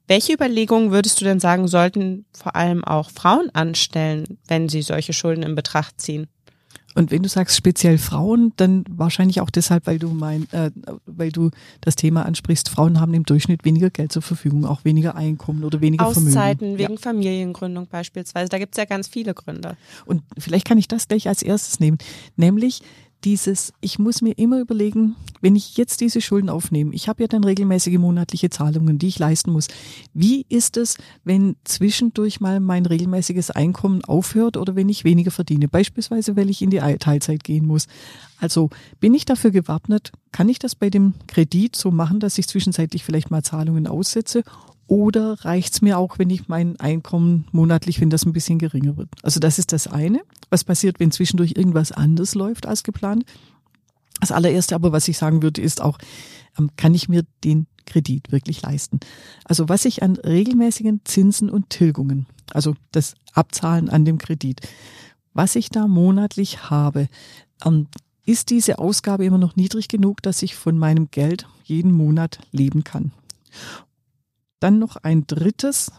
Welche 0.07 0.33
Überlegungen 0.33 0.93
würdest 0.93 1.21
du 1.21 1.25
denn 1.25 1.41
sagen, 1.41 1.67
sollten 1.67 2.27
vor 2.33 2.55
allem 2.55 2.85
auch 2.85 3.11
Frauen 3.11 3.51
anstellen, 3.53 4.39
wenn 4.47 4.69
sie 4.69 4.83
solche 4.83 5.13
Schulden 5.13 5.43
in 5.43 5.57
Betracht 5.57 6.01
ziehen? 6.01 6.29
Und 6.97 7.11
wenn 7.11 7.23
du 7.23 7.29
sagst 7.29 7.57
speziell 7.57 7.99
Frauen, 7.99 8.55
dann 8.57 8.85
wahrscheinlich 8.89 9.43
auch 9.43 9.51
deshalb, 9.51 9.87
weil 9.87 9.99
du 9.99 10.09
mein, 10.09 10.51
äh, 10.53 10.71
weil 11.05 11.31
du 11.31 11.51
das 11.83 11.95
Thema 11.95 12.25
ansprichst, 12.25 12.71
Frauen 12.71 12.99
haben 13.01 13.13
im 13.13 13.25
Durchschnitt 13.25 13.67
weniger 13.67 13.91
Geld 13.91 14.13
zur 14.13 14.23
Verfügung, 14.23 14.65
auch 14.65 14.87
weniger 14.87 15.15
Einkommen 15.15 15.63
oder 15.63 15.83
weniger 15.83 16.07
Auszeiten 16.07 16.33
Vermögen. 16.33 16.39
Auszeiten 16.39 16.79
wegen 16.79 16.95
ja. 16.95 16.99
Familiengründung 16.99 17.87
beispielsweise. 17.87 18.49
Da 18.49 18.59
gibt 18.59 18.75
es 18.75 18.79
ja 18.79 18.87
ganz 18.87 19.09
viele 19.09 19.35
Gründe. 19.35 19.77
Und 20.07 20.23
vielleicht 20.39 20.67
kann 20.67 20.79
ich 20.79 20.89
das 20.89 21.07
gleich 21.07 21.29
als 21.29 21.43
erstes 21.43 21.81
nehmen, 21.81 21.99
nämlich 22.37 22.81
dieses, 23.25 23.73
ich 23.81 23.99
muss 23.99 24.23
mir 24.23 24.33
immer 24.39 24.61
überlegen, 24.61 25.17
wenn 25.41 25.57
ich 25.57 25.77
jetzt 25.77 26.01
diese 26.01 26.21
Schulden 26.21 26.49
aufnehme, 26.49 26.95
ich 26.95 27.09
habe 27.09 27.23
ja 27.23 27.29
dann 27.29 27.45
regelmäßige 27.45 27.99
monatliche 27.99 28.51
Zahlungen, 28.51 28.99
die 28.99 29.09
ich 29.09 29.19
leisten 29.19 29.53
muss. 29.53 29.69
Wie 30.15 30.47
ist 30.49 30.77
es, 30.77 30.97
wenn 31.25 31.57
zwischendurch 31.65 32.41
mal 32.41 32.61
mein 32.61 32.87
regelmäßiges 32.87 33.51
Einkommen 33.51 34.05
aufhört 34.05 34.57
oder 34.57 34.77
wenn 34.77 34.89
ich 34.89 35.05
weniger 35.05 35.31
verdiene? 35.31 35.69
Beispielsweise, 35.69 36.37
weil 36.37 36.51
ich 36.51 36.63
in 36.63 36.71
die 36.71 36.79
Teilzeit 36.79 37.45
gehen 37.45 37.67
muss. 37.67 37.87
Also 38.39 38.71
bin 39.01 39.15
ich 39.15 39.25
dafür 39.25 39.51
gewappnet? 39.51 40.13
Kann 40.31 40.49
ich 40.49 40.59
das 40.59 40.75
bei 40.75 40.91
dem 40.91 41.15
Kredit 41.27 41.77
so 41.77 41.91
machen, 41.91 42.21
dass 42.21 42.39
ich 42.39 42.47
zwischenzeitlich 42.47 43.05
vielleicht 43.05 43.31
mal 43.31 43.43
Zahlungen 43.43 43.87
aussetze? 43.87 44.45
Oder 44.89 45.45
reicht's 45.45 45.83
mir 45.83 45.99
auch, 45.99 46.19
wenn 46.19 46.31
ich 46.31 46.49
mein 46.49 46.79
Einkommen 46.79 47.47
monatlich, 47.51 48.01
wenn 48.01 48.11
das 48.11 48.25
ein 48.25 48.33
bisschen 48.33 48.59
geringer 48.59 48.97
wird? 48.97 49.09
Also 49.23 49.41
das 49.41 49.59
ist 49.59 49.73
das 49.73 49.89
eine. 49.89 50.21
Was 50.49 50.63
passiert, 50.63 51.01
wenn 51.01 51.11
zwischendurch 51.11 51.55
irgendwas 51.57 51.91
anders 51.91 52.35
läuft 52.35 52.67
als 52.67 52.85
geplant? 52.85 53.25
Das 54.21 54.33
allererste 54.33 54.75
aber, 54.75 54.93
was 54.93 55.09
ich 55.09 55.19
sagen 55.19 55.43
würde, 55.43 55.61
ist 55.61 55.81
auch, 55.81 55.99
ähm, 56.59 56.71
kann 56.77 56.95
ich 56.95 57.09
mir 57.09 57.25
den 57.43 57.67
Kredit 57.85 58.31
wirklich 58.33 58.63
leisten? 58.63 59.01
Also 59.45 59.69
was 59.69 59.85
ich 59.85 60.03
an 60.03 60.17
regelmäßigen 60.17 61.01
Zinsen 61.05 61.51
und 61.51 61.71
Tilgungen, 61.71 62.27
also 62.53 62.75
das 62.93 63.15
Abzahlen 63.35 63.91
an 63.91 64.05
dem 64.05 64.19
Kredit, 64.19 64.61
was 65.35 65.57
ich 65.57 65.69
da 65.69 65.87
monatlich 65.87 66.71
habe, 66.71 67.09
ähm, 67.65 67.89
ist 68.25 68.51
diese 68.51 68.79
Ausgabe 68.79 69.25
immer 69.25 69.39
noch 69.39 69.55
niedrig 69.57 69.89
genug, 69.89 70.23
dass 70.23 70.43
ich 70.43 70.57
von 70.57 70.79
meinem 70.79 71.11
Geld 71.11 71.47
jeden 71.65 71.93
Monat 71.93 72.41
leben 72.51 72.83
kann? 72.85 73.13
Dann 74.61 74.79
noch 74.79 74.97
ein 74.97 75.27
drittes. 75.27 75.93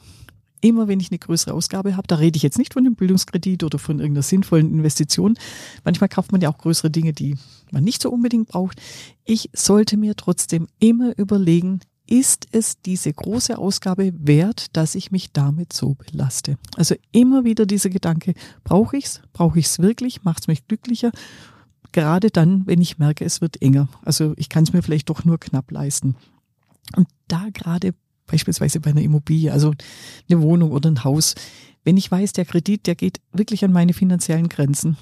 Immer 0.60 0.88
wenn 0.88 1.00
ich 1.00 1.12
eine 1.12 1.20
größere 1.20 1.54
Ausgabe 1.54 1.96
habe, 1.96 2.08
da 2.08 2.16
rede 2.16 2.36
ich 2.36 2.44
jetzt 2.44 2.58
nicht 2.58 2.74
von 2.74 2.86
einem 2.86 2.96
Bildungskredit 2.96 3.64
oder 3.64 3.78
von 3.78 4.00
irgendeiner 4.00 4.24
sinnvollen 4.24 4.72
Investition. 4.72 5.38
Manchmal 5.84 6.10
kauft 6.10 6.32
man 6.32 6.42
ja 6.42 6.50
auch 6.50 6.58
größere 6.58 6.90
Dinge, 6.90 7.14
die 7.14 7.36
man 7.72 7.84
nicht 7.84 8.02
so 8.02 8.10
unbedingt 8.10 8.48
braucht. 8.48 8.82
Ich 9.24 9.52
sollte 9.54 9.98
mir 9.98 10.16
trotzdem 10.16 10.68
immer 10.80 11.16
überlegen, 11.18 11.82
ist 12.08 12.48
es 12.52 12.82
diese 12.82 13.14
große 13.14 13.58
Ausgabe 13.58 14.14
wert, 14.18 14.76
dass 14.76 14.96
ich 14.96 15.12
mich 15.12 15.32
damit 15.32 15.74
so 15.74 15.96
belaste? 15.96 16.58
Also 16.76 16.96
immer 17.12 17.44
wieder 17.44 17.66
dieser 17.66 17.90
Gedanke, 17.90 18.34
brauche 18.64 18.98
ich's? 18.98 19.22
Brauche 19.34 19.60
ich's 19.60 19.80
wirklich? 19.80 20.24
Macht's 20.24 20.48
mich 20.48 20.68
glücklicher? 20.68 21.12
Gerade 21.92 22.30
dann, 22.32 22.66
wenn 22.66 22.82
ich 22.82 22.98
merke, 22.98 23.26
es 23.26 23.42
wird 23.42 23.62
enger. 23.62 23.90
Also 24.04 24.34
ich 24.38 24.50
kann 24.50 24.64
es 24.64 24.74
mir 24.74 24.82
vielleicht 24.82 25.10
doch 25.10 25.26
nur 25.26 25.38
knapp 25.38 25.70
leisten. 25.70 26.16
Und 26.96 27.08
da 27.28 27.48
gerade 27.54 27.94
beispielsweise 28.28 28.80
bei 28.80 28.92
einer 28.92 29.02
Immobilie, 29.02 29.52
also 29.52 29.74
eine 30.30 30.42
Wohnung 30.42 30.72
oder 30.72 30.92
ein 30.92 31.04
Haus, 31.04 31.36
wenn 31.84 31.98
ich 31.98 32.12
weiß, 32.12 32.34
der 32.34 32.46
Kredit, 32.46 32.86
der 32.86 32.96
geht 32.96 33.22
wirklich 33.32 33.64
an 33.64 33.72
meine 33.72 33.94
finanziellen 33.94 34.50
Grenzen. 34.50 34.98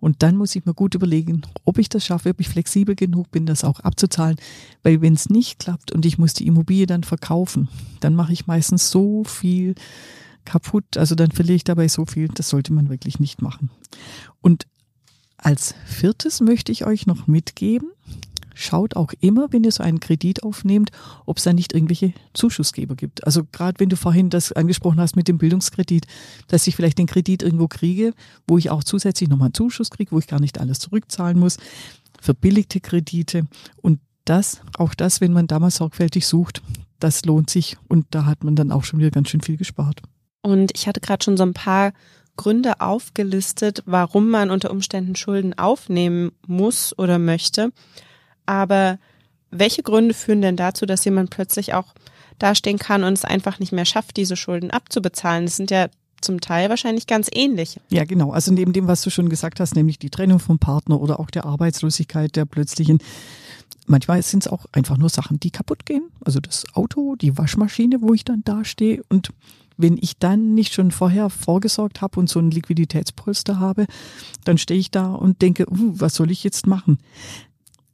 Und 0.00 0.22
dann 0.22 0.36
muss 0.36 0.56
ich 0.56 0.64
mir 0.64 0.74
gut 0.74 0.94
überlegen, 0.94 1.42
ob 1.64 1.78
ich 1.78 1.88
das 1.88 2.04
schaffe, 2.04 2.30
ob 2.30 2.40
ich 2.40 2.48
flexibel 2.48 2.94
genug 2.94 3.30
bin, 3.30 3.46
das 3.46 3.64
auch 3.64 3.80
abzuzahlen. 3.80 4.36
Weil 4.82 5.02
wenn 5.02 5.12
es 5.12 5.28
nicht 5.28 5.58
klappt 5.58 5.92
und 5.92 6.06
ich 6.06 6.18
muss 6.18 6.32
die 6.32 6.46
Immobilie 6.46 6.86
dann 6.86 7.04
verkaufen, 7.04 7.68
dann 8.00 8.14
mache 8.14 8.32
ich 8.32 8.46
meistens 8.46 8.90
so 8.90 9.24
viel 9.24 9.74
kaputt. 10.46 10.96
Also 10.96 11.14
dann 11.14 11.30
verliere 11.30 11.56
ich 11.56 11.64
dabei 11.64 11.86
so 11.86 12.06
viel. 12.06 12.28
Das 12.28 12.48
sollte 12.48 12.72
man 12.72 12.88
wirklich 12.88 13.20
nicht 13.20 13.42
machen. 13.42 13.70
Und 14.40 14.66
als 15.36 15.74
viertes 15.86 16.40
möchte 16.40 16.72
ich 16.72 16.86
euch 16.86 17.06
noch 17.06 17.26
mitgeben, 17.26 17.90
schaut 18.54 18.96
auch 18.96 19.12
immer, 19.20 19.52
wenn 19.52 19.64
ihr 19.64 19.72
so 19.72 19.82
einen 19.82 20.00
Kredit 20.00 20.42
aufnehmt, 20.42 20.90
ob 21.26 21.38
es 21.38 21.44
da 21.44 21.52
nicht 21.52 21.72
irgendwelche 21.72 22.12
Zuschussgeber 22.34 22.94
gibt. 22.94 23.24
Also 23.24 23.42
gerade 23.50 23.80
wenn 23.80 23.88
du 23.88 23.96
vorhin 23.96 24.30
das 24.30 24.52
angesprochen 24.52 25.00
hast 25.00 25.16
mit 25.16 25.28
dem 25.28 25.38
Bildungskredit, 25.38 26.06
dass 26.48 26.66
ich 26.66 26.76
vielleicht 26.76 26.98
den 26.98 27.06
Kredit 27.06 27.42
irgendwo 27.42 27.68
kriege, 27.68 28.12
wo 28.46 28.58
ich 28.58 28.70
auch 28.70 28.84
zusätzlich 28.84 29.28
nochmal 29.28 29.46
einen 29.46 29.54
Zuschuss 29.54 29.90
kriege, 29.90 30.12
wo 30.12 30.18
ich 30.18 30.26
gar 30.26 30.40
nicht 30.40 30.58
alles 30.58 30.78
zurückzahlen 30.78 31.38
muss, 31.38 31.56
verbilligte 32.20 32.80
Kredite 32.80 33.46
und 33.76 34.00
das, 34.24 34.60
auch 34.76 34.94
das, 34.94 35.20
wenn 35.20 35.32
man 35.32 35.46
damals 35.46 35.76
sorgfältig 35.76 36.26
sucht, 36.26 36.62
das 36.98 37.24
lohnt 37.24 37.50
sich 37.50 37.78
und 37.88 38.06
da 38.10 38.26
hat 38.26 38.44
man 38.44 38.56
dann 38.56 38.70
auch 38.70 38.84
schon 38.84 39.00
wieder 39.00 39.10
ganz 39.10 39.30
schön 39.30 39.40
viel 39.40 39.56
gespart. 39.56 40.02
Und 40.42 40.70
ich 40.74 40.86
hatte 40.86 41.00
gerade 41.00 41.24
schon 41.24 41.36
so 41.36 41.42
ein 41.42 41.54
paar 41.54 41.92
Gründe 42.36 42.80
aufgelistet, 42.80 43.82
warum 43.86 44.30
man 44.30 44.50
unter 44.50 44.70
Umständen 44.70 45.16
Schulden 45.16 45.58
aufnehmen 45.58 46.32
muss 46.46 46.96
oder 46.98 47.18
möchte. 47.18 47.72
Aber 48.50 48.98
welche 49.52 49.84
Gründe 49.84 50.12
führen 50.12 50.42
denn 50.42 50.56
dazu, 50.56 50.84
dass 50.84 51.04
jemand 51.04 51.30
plötzlich 51.30 51.72
auch 51.72 51.94
dastehen 52.40 52.80
kann 52.80 53.04
und 53.04 53.12
es 53.12 53.24
einfach 53.24 53.60
nicht 53.60 53.70
mehr 53.70 53.84
schafft, 53.84 54.16
diese 54.16 54.34
Schulden 54.34 54.72
abzubezahlen? 54.72 55.44
Das 55.44 55.56
sind 55.56 55.70
ja 55.70 55.86
zum 56.20 56.40
Teil 56.40 56.68
wahrscheinlich 56.68 57.06
ganz 57.06 57.28
ähnlich. 57.32 57.78
Ja, 57.90 58.04
genau. 58.04 58.32
Also 58.32 58.52
neben 58.52 58.72
dem, 58.72 58.88
was 58.88 59.02
du 59.02 59.10
schon 59.10 59.28
gesagt 59.28 59.60
hast, 59.60 59.76
nämlich 59.76 60.00
die 60.00 60.10
Trennung 60.10 60.40
vom 60.40 60.58
Partner 60.58 61.00
oder 61.00 61.20
auch 61.20 61.30
der 61.30 61.44
Arbeitslosigkeit, 61.44 62.34
der 62.34 62.44
plötzlichen 62.44 62.98
manchmal 63.86 64.20
sind 64.22 64.44
es 64.46 64.52
auch 64.52 64.66
einfach 64.72 64.96
nur 64.98 65.08
Sachen, 65.10 65.38
die 65.38 65.50
kaputt 65.50 65.86
gehen. 65.86 66.10
Also 66.24 66.40
das 66.40 66.64
Auto, 66.74 67.14
die 67.14 67.38
Waschmaschine, 67.38 68.02
wo 68.02 68.14
ich 68.14 68.24
dann 68.24 68.42
dastehe. 68.44 69.02
Und 69.08 69.30
wenn 69.76 69.96
ich 69.96 70.18
dann 70.18 70.54
nicht 70.54 70.74
schon 70.74 70.90
vorher 70.90 71.30
vorgesorgt 71.30 72.00
habe 72.00 72.18
und 72.20 72.28
so 72.28 72.40
ein 72.40 72.50
Liquiditätspolster 72.50 73.58
habe, 73.58 73.86
dann 74.44 74.58
stehe 74.58 74.78
ich 74.78 74.90
da 74.90 75.12
und 75.12 75.40
denke, 75.40 75.66
uh, 75.70 75.94
was 75.94 76.14
soll 76.14 76.30
ich 76.30 76.44
jetzt 76.44 76.66
machen? 76.66 76.98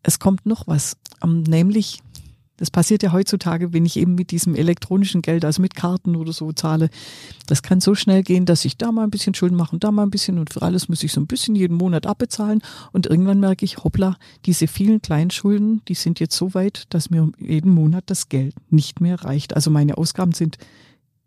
Es 0.06 0.20
kommt 0.20 0.46
noch 0.46 0.68
was, 0.68 0.96
ähm, 1.22 1.42
nämlich 1.42 2.00
das 2.58 2.70
passiert 2.70 3.02
ja 3.02 3.12
heutzutage, 3.12 3.72
wenn 3.72 3.84
ich 3.84 3.98
eben 3.98 4.14
mit 4.14 4.30
diesem 4.30 4.54
elektronischen 4.54 5.20
Geld, 5.20 5.44
also 5.44 5.60
mit 5.60 5.74
Karten 5.74 6.16
oder 6.16 6.32
so 6.32 6.52
zahle. 6.52 6.88
Das 7.46 7.62
kann 7.62 7.80
so 7.80 7.94
schnell 7.94 8.22
gehen, 8.22 8.46
dass 8.46 8.64
ich 8.64 8.78
da 8.78 8.92
mal 8.92 9.04
ein 9.04 9.10
bisschen 9.10 9.34
Schulden 9.34 9.56
mache 9.56 9.72
und 9.72 9.84
da 9.84 9.90
mal 9.92 10.04
ein 10.04 10.10
bisschen 10.10 10.38
und 10.38 10.54
für 10.54 10.62
alles 10.62 10.88
muss 10.88 11.02
ich 11.02 11.12
so 11.12 11.20
ein 11.20 11.26
bisschen 11.26 11.54
jeden 11.54 11.76
Monat 11.76 12.06
abbezahlen. 12.06 12.62
Und 12.92 13.06
irgendwann 13.06 13.40
merke 13.40 13.66
ich, 13.66 13.84
hoppla, 13.84 14.16
diese 14.46 14.68
vielen 14.68 15.02
Kleinschulden, 15.02 15.82
die 15.88 15.94
sind 15.94 16.18
jetzt 16.18 16.36
so 16.36 16.54
weit, 16.54 16.84
dass 16.90 17.10
mir 17.10 17.30
jeden 17.38 17.74
Monat 17.74 18.04
das 18.06 18.30
Geld 18.30 18.54
nicht 18.70 19.02
mehr 19.02 19.22
reicht. 19.22 19.54
Also 19.54 19.70
meine 19.70 19.98
Ausgaben 19.98 20.32
sind 20.32 20.56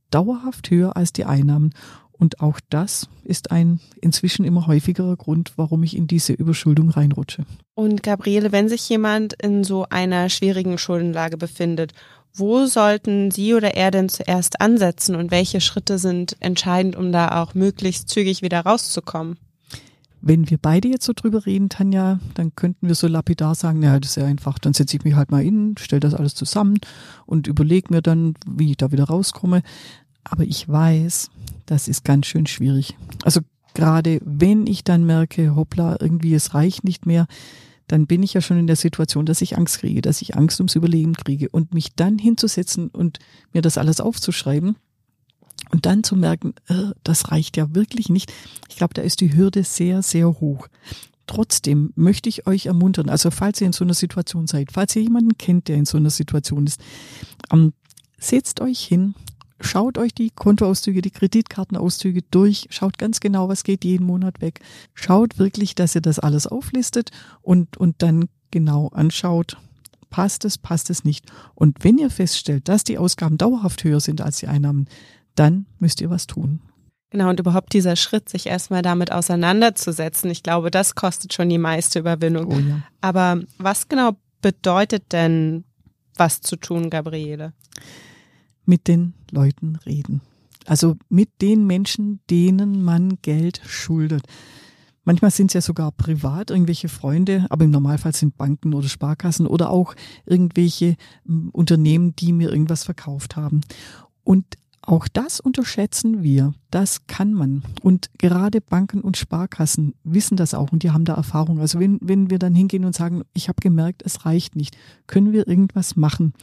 dauerhaft 0.10 0.72
höher 0.72 0.98
als 0.98 1.14
die 1.14 1.26
Einnahmen. 1.26 1.74
Und 2.20 2.42
auch 2.42 2.60
das 2.70 3.08
ist 3.24 3.52
ein 3.52 3.80
inzwischen 4.02 4.44
immer 4.44 4.68
häufigerer 4.68 5.16
Grund, 5.16 5.54
warum 5.56 5.84
ich 5.84 5.96
in 5.96 6.06
diese 6.06 6.34
Überschuldung 6.34 6.90
reinrutsche. 6.90 7.46
Und 7.76 8.04
Gabriele, 8.04 8.52
wenn 8.52 8.68
sich 8.68 8.88
jemand 8.90 9.34
in 9.42 9.64
so 9.64 9.86
einer 9.90 10.28
schwierigen 10.28 10.78
Schuldenlage 10.78 11.38
befindet, 11.38 11.94
wo 12.34 12.66
sollten 12.66 13.32
Sie 13.32 13.54
oder 13.54 13.74
er 13.76 13.90
denn 13.90 14.10
zuerst 14.10 14.62
ansetzen 14.62 15.16
und 15.16 15.32
welche 15.32 15.62
Schritte 15.62 15.98
sind 15.98 16.36
entscheidend, 16.42 16.96
um 16.96 17.12
da 17.12 17.42
auch 17.42 17.56
möglichst 17.56 18.10
zügig 18.10 18.42
wieder 18.42 18.62
rauszukommen? 18.62 19.38
Wenn 20.22 20.50
wir 20.50 20.58
beide 20.58 20.90
jetzt 20.90 21.06
so 21.06 21.14
drüber 21.16 21.46
reden, 21.46 21.70
Tanja, 21.70 22.20
dann 22.34 22.54
könnten 22.54 22.88
wir 22.88 22.96
so 22.96 23.08
lapidar 23.08 23.56
sagen, 23.56 23.80
naja, 23.80 24.00
das 24.00 24.12
ist 24.12 24.16
ja 24.18 24.26
einfach, 24.26 24.60
dann 24.60 24.74
setze 24.74 24.98
ich 24.98 25.06
mich 25.06 25.16
halt 25.16 25.32
mal 25.32 25.42
hin, 25.42 25.76
stelle 25.80 26.02
das 26.02 26.14
alles 26.14 26.36
zusammen 26.36 26.80
und 27.26 27.48
überlege 27.48 27.94
mir 27.94 28.02
dann, 28.02 28.34
wie 28.46 28.72
ich 28.72 28.78
da 28.78 28.92
wieder 28.92 29.06
rauskomme. 29.06 29.64
Aber 30.30 30.44
ich 30.44 30.68
weiß, 30.68 31.30
das 31.66 31.88
ist 31.88 32.04
ganz 32.04 32.28
schön 32.28 32.46
schwierig. 32.46 32.96
Also 33.24 33.42
gerade 33.74 34.20
wenn 34.24 34.68
ich 34.68 34.84
dann 34.84 35.06
merke, 35.06 35.56
hoppla, 35.56 35.98
irgendwie 36.00 36.34
es 36.34 36.54
reicht 36.54 36.84
nicht 36.84 37.06
mehr, 37.06 37.28
dann 37.88 38.06
bin 38.06 38.22
ich 38.22 38.34
ja 38.34 38.42
schon 38.42 38.60
in 38.60 38.68
der 38.68 38.76
Situation, 38.76 39.26
dass 39.26 39.42
ich 39.42 39.58
Angst 39.58 39.80
kriege, 39.80 40.02
dass 40.02 40.22
ich 40.22 40.36
Angst 40.38 40.60
ums 40.60 40.76
Überleben 40.76 41.14
kriege 41.16 41.50
und 41.50 41.74
mich 41.74 41.96
dann 41.96 42.20
hinzusetzen 42.20 42.90
und 42.90 43.18
mir 43.52 43.62
das 43.62 43.78
alles 43.78 44.00
aufzuschreiben 44.00 44.76
und 45.72 45.86
dann 45.86 46.04
zu 46.04 46.16
merken, 46.16 46.54
äh, 46.68 46.92
das 47.04 47.32
reicht 47.32 47.58
ja 47.58 47.74
wirklich 47.74 48.10
nicht. 48.10 48.32
Ich 48.70 48.78
glaube, 48.78 48.94
da 48.94 49.02
ist 49.02 49.22
die 49.22 49.36
Hürde 49.36 49.64
sehr, 49.64 50.04
sehr 50.04 50.28
hoch. 50.28 50.68
Trotzdem 51.28 51.92
möchte 51.96 52.30
ich 52.30 52.48
euch 52.48 52.68
ermuntern, 52.68 53.10
also 53.10 53.30
falls 53.30 53.62
ihr 53.62 53.68
in 53.68 53.74
so 53.74 53.84
einer 53.84 53.94
Situation 53.94 54.48
seid, 54.48 54.72
falls 54.72 54.96
ihr 54.96 55.04
jemanden 55.04 55.38
kennt, 55.38 55.68
der 55.68 55.78
in 55.78 55.86
so 55.86 55.98
einer 55.98 56.10
Situation 56.10 56.66
ist, 56.66 56.82
ähm, 57.52 57.74
setzt 58.18 58.62
euch 58.62 58.80
hin, 58.80 59.16
schaut 59.60 59.98
euch 59.98 60.14
die 60.14 60.30
Kontoauszüge, 60.30 61.02
die 61.02 61.12
Kreditkartenauszüge 61.12 62.22
durch, 62.32 62.68
schaut 62.70 62.98
ganz 62.98 63.20
genau, 63.20 63.50
was 63.50 63.64
geht 63.64 63.84
jeden 63.86 64.06
Monat 64.06 64.42
weg. 64.42 64.60
Schaut 64.94 65.40
wirklich, 65.40 65.76
dass 65.76 65.96
ihr 65.96 66.02
das 66.02 66.20
alles 66.20 66.48
auflistet 66.48 67.12
und, 67.42 67.78
und 67.78 68.02
dann 68.02 68.30
genau 68.52 68.88
anschaut, 68.90 69.58
passt 70.10 70.46
es, 70.46 70.58
passt 70.58 70.90
es 70.90 71.04
nicht. 71.04 71.26
Und 71.56 71.84
wenn 71.84 71.98
ihr 71.98 72.10
feststellt, 72.10 72.68
dass 72.68 72.84
die 72.84 72.98
Ausgaben 72.98 73.38
dauerhaft 73.38 73.84
höher 73.84 74.00
sind 74.00 74.22
als 74.22 74.38
die 74.38 74.48
Einnahmen, 74.48 74.88
dann 75.36 75.66
müsst 75.78 76.02
ihr 76.02 76.10
was 76.10 76.28
tun. 76.28 76.62
Genau, 77.12 77.30
und 77.30 77.40
überhaupt 77.40 77.74
dieser 77.74 77.96
Schritt, 77.96 78.30
sich 78.30 78.46
erstmal 78.46 78.84
damit 78.84 79.12
auseinanderzusetzen, 79.12 80.30
ich 80.30 80.44
glaube, 80.44 80.70
das 80.70 80.94
kostet 80.94 81.34
schon 81.34 81.50
die 81.50 81.58
meiste 81.58 82.00
Überwindung. 82.00 82.48
Oh 82.52 82.60
ja. 82.60 82.84
Aber 83.02 83.42
was 83.58 83.88
genau 83.88 84.12
bedeutet 84.42 85.12
denn, 85.12 85.64
was 86.16 86.42
zu 86.42 86.56
tun, 86.56 86.90
Gabriele? 86.90 87.54
Mit 88.70 88.88
den 88.88 89.14
Leuten 89.32 89.76
reden. 89.86 90.22
Also 90.66 90.96
mit 91.10 91.42
den 91.42 91.66
Menschen, 91.66 92.20
denen 92.30 92.84
man 92.84 93.18
Geld 93.22 93.60
schuldet. 93.66 94.24
Manchmal 95.04 95.32
sind 95.32 95.48
es 95.48 95.54
ja 95.56 95.62
sogar 95.62 95.92
privat 95.92 96.52
irgendwelche 96.52 96.88
Freunde, 96.88 97.48
aber 97.50 97.66
im 97.66 97.72
Normalfall 97.72 98.14
sind 98.14 98.38
Banken 98.38 98.76
oder 98.76 98.88
Sparkassen 98.88 99.48
oder 99.48 99.72
auch 99.72 99.96
irgendwelche 100.26 100.96
hm, 101.26 101.50
Unternehmen, 101.50 102.16
die 102.16 102.32
mir 102.32 102.52
irgendwas 102.52 102.84
verkauft 102.84 103.36
haben. 103.36 103.62
Und 104.24 104.46
auch 104.90 105.08
das 105.08 105.40
unterschätzen 105.40 106.24
wir. 106.24 106.54
Das 106.72 107.06
kann 107.06 107.32
man. 107.32 107.62
Und 107.84 108.10
gerade 108.18 108.60
Banken 108.60 109.02
und 109.02 109.18
Sparkassen 109.18 109.94
wissen 110.04 110.36
das 110.36 110.56
auch 110.56 110.72
und 110.72 110.82
die 110.82 110.90
haben 110.90 111.06
da 111.06 111.14
Erfahrung. 111.14 111.60
Also 111.60 111.80
wenn, 111.80 112.00
wenn 112.02 112.32
wir 112.32 112.40
dann 112.40 112.56
hingehen 112.56 112.86
und 112.86 112.96
sagen, 112.96 113.22
ich 113.34 113.50
habe 113.50 113.62
gemerkt, 113.62 114.02
es 114.04 114.26
reicht 114.26 114.56
nicht, 114.56 114.76
können 115.06 115.32
wir 115.32 115.48
irgendwas 115.48 115.96
machen, 115.96 116.34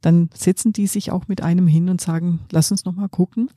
dann 0.00 0.30
setzen 0.32 0.72
die 0.72 0.86
sich 0.86 1.10
auch 1.10 1.26
mit 1.26 1.42
einem 1.42 1.66
hin 1.66 1.88
und 1.88 2.00
sagen, 2.00 2.38
lass 2.52 2.70
uns 2.70 2.84
nochmal 2.84 3.08
gucken. 3.08 3.50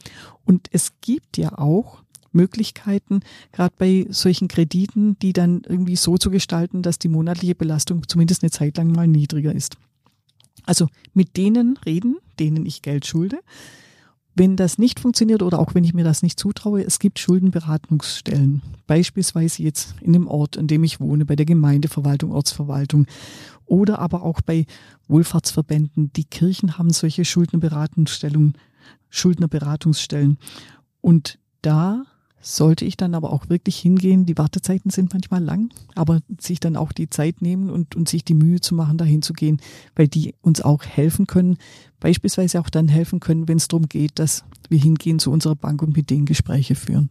Und 0.43 0.69
es 0.71 0.93
gibt 1.01 1.38
ja 1.38 1.60
auch 1.60 2.01
Möglichkeiten, 2.31 3.19
gerade 3.51 3.75
bei 3.77 4.07
solchen 4.10 4.48
Krediten, 4.48 5.19
die 5.19 5.33
dann 5.33 5.62
irgendwie 5.67 5.98
so 5.98 6.17
zu 6.17 6.31
gestalten, 6.31 6.81
dass 6.81 6.98
die 6.98 7.10
monatliche 7.10 7.53
Belastung 7.53 8.07
zumindest 8.07 8.41
eine 8.41 8.50
Zeit 8.50 8.77
lang 8.77 8.91
mal 8.91 9.07
niedriger 9.07 9.53
ist. 9.53 9.77
Also 10.65 10.88
mit 11.13 11.38
denen 11.38 11.77
reden, 11.86 12.17
denen 12.39 12.65
ich 12.65 12.81
Geld 12.81 13.05
schulde, 13.05 13.39
wenn 14.35 14.55
das 14.55 14.77
nicht 14.77 15.00
funktioniert 15.00 15.43
oder 15.43 15.59
auch 15.59 15.75
wenn 15.75 15.83
ich 15.83 15.93
mir 15.93 16.03
das 16.03 16.23
nicht 16.23 16.39
zutraue, 16.39 16.83
es 16.83 17.00
gibt 17.00 17.19
Schuldenberatungsstellen. 17.19 18.61
Beispielsweise 18.88 19.63
jetzt 19.63 19.95
in 20.01 20.13
dem 20.13 20.27
Ort, 20.27 20.55
in 20.55 20.67
dem 20.67 20.83
ich 20.83 21.00
wohne, 21.00 21.25
bei 21.25 21.35
der 21.35 21.45
Gemeindeverwaltung, 21.45 22.31
Ortsverwaltung 22.31 23.07
oder 23.65 24.00
aber 24.00 24.23
auch 24.23 24.41
bei 24.41 24.65
Wohlfahrtsverbänden. 25.07 26.11
Die 26.13 26.23
Kirchen 26.23 26.77
haben 26.77 26.91
solche 26.91 27.25
Schuldnerberatungsstellen, 27.25 28.53
Schuldnerberatungsstellen. 29.09 30.38
Und 31.01 31.38
da 31.61 32.03
sollte 32.41 32.86
ich 32.86 32.98
dann 32.98 33.15
aber 33.15 33.31
auch 33.31 33.50
wirklich 33.50 33.77
hingehen. 33.77 34.25
Die 34.25 34.38
Wartezeiten 34.38 34.91
sind 34.91 35.13
manchmal 35.13 35.43
lang, 35.43 35.69
aber 35.95 36.19
sich 36.39 36.60
dann 36.60 36.75
auch 36.75 36.91
die 36.91 37.10
Zeit 37.10 37.41
nehmen 37.41 37.69
und, 37.69 37.95
und 37.95 38.10
sich 38.10 38.25
die 38.25 38.33
Mühe 38.33 38.60
zu 38.60 38.75
machen, 38.75 38.98
dahin 38.98 39.21
zu 39.21 39.33
gehen, 39.33 39.62
weil 39.95 40.07
die 40.07 40.33
uns 40.41 40.62
auch 40.62 40.83
helfen 40.83 41.27
können, 41.27 41.57
beispielsweise 42.00 42.60
auch 42.60 42.69
dann 42.69 42.88
helfen 42.88 43.19
können, 43.19 43.48
wenn 43.48 43.57
es 43.57 43.67
darum 43.67 43.88
geht, 43.88 44.19
dass 44.19 44.43
wir 44.69 44.79
hingehen 44.79 45.19
zu 45.19 45.31
unserer 45.31 45.55
Bank 45.55 45.81
und 45.81 45.95
mit 45.95 46.10
denen 46.10 46.25
Gespräche 46.25 46.75
führen. 46.75 47.10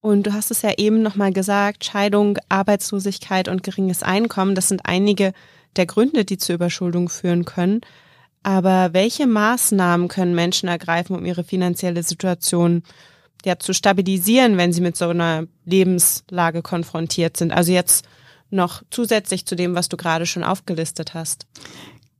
Und 0.00 0.26
du 0.26 0.32
hast 0.32 0.50
es 0.50 0.62
ja 0.62 0.72
eben 0.78 1.02
nochmal 1.02 1.32
gesagt, 1.32 1.84
Scheidung, 1.84 2.38
Arbeitslosigkeit 2.48 3.46
und 3.46 3.62
geringes 3.62 4.02
Einkommen, 4.02 4.56
das 4.56 4.68
sind 4.68 4.80
einige 4.84 5.32
der 5.76 5.86
Gründe, 5.86 6.24
die 6.24 6.38
zur 6.38 6.56
Überschuldung 6.56 7.08
führen 7.08 7.44
können. 7.44 7.82
Aber 8.42 8.92
welche 8.92 9.28
Maßnahmen 9.28 10.08
können 10.08 10.34
Menschen 10.34 10.68
ergreifen, 10.68 11.14
um 11.14 11.24
ihre 11.24 11.44
finanzielle 11.44 12.02
Situation 12.02 12.82
ja, 13.44 13.58
zu 13.58 13.72
stabilisieren, 13.72 14.56
wenn 14.56 14.72
sie 14.72 14.80
mit 14.80 14.96
so 14.96 15.08
einer 15.08 15.46
Lebenslage 15.64 16.62
konfrontiert 16.62 17.36
sind. 17.36 17.52
Also 17.52 17.72
jetzt 17.72 18.06
noch 18.50 18.82
zusätzlich 18.90 19.46
zu 19.46 19.56
dem, 19.56 19.74
was 19.74 19.88
du 19.88 19.96
gerade 19.96 20.26
schon 20.26 20.44
aufgelistet 20.44 21.14
hast. 21.14 21.46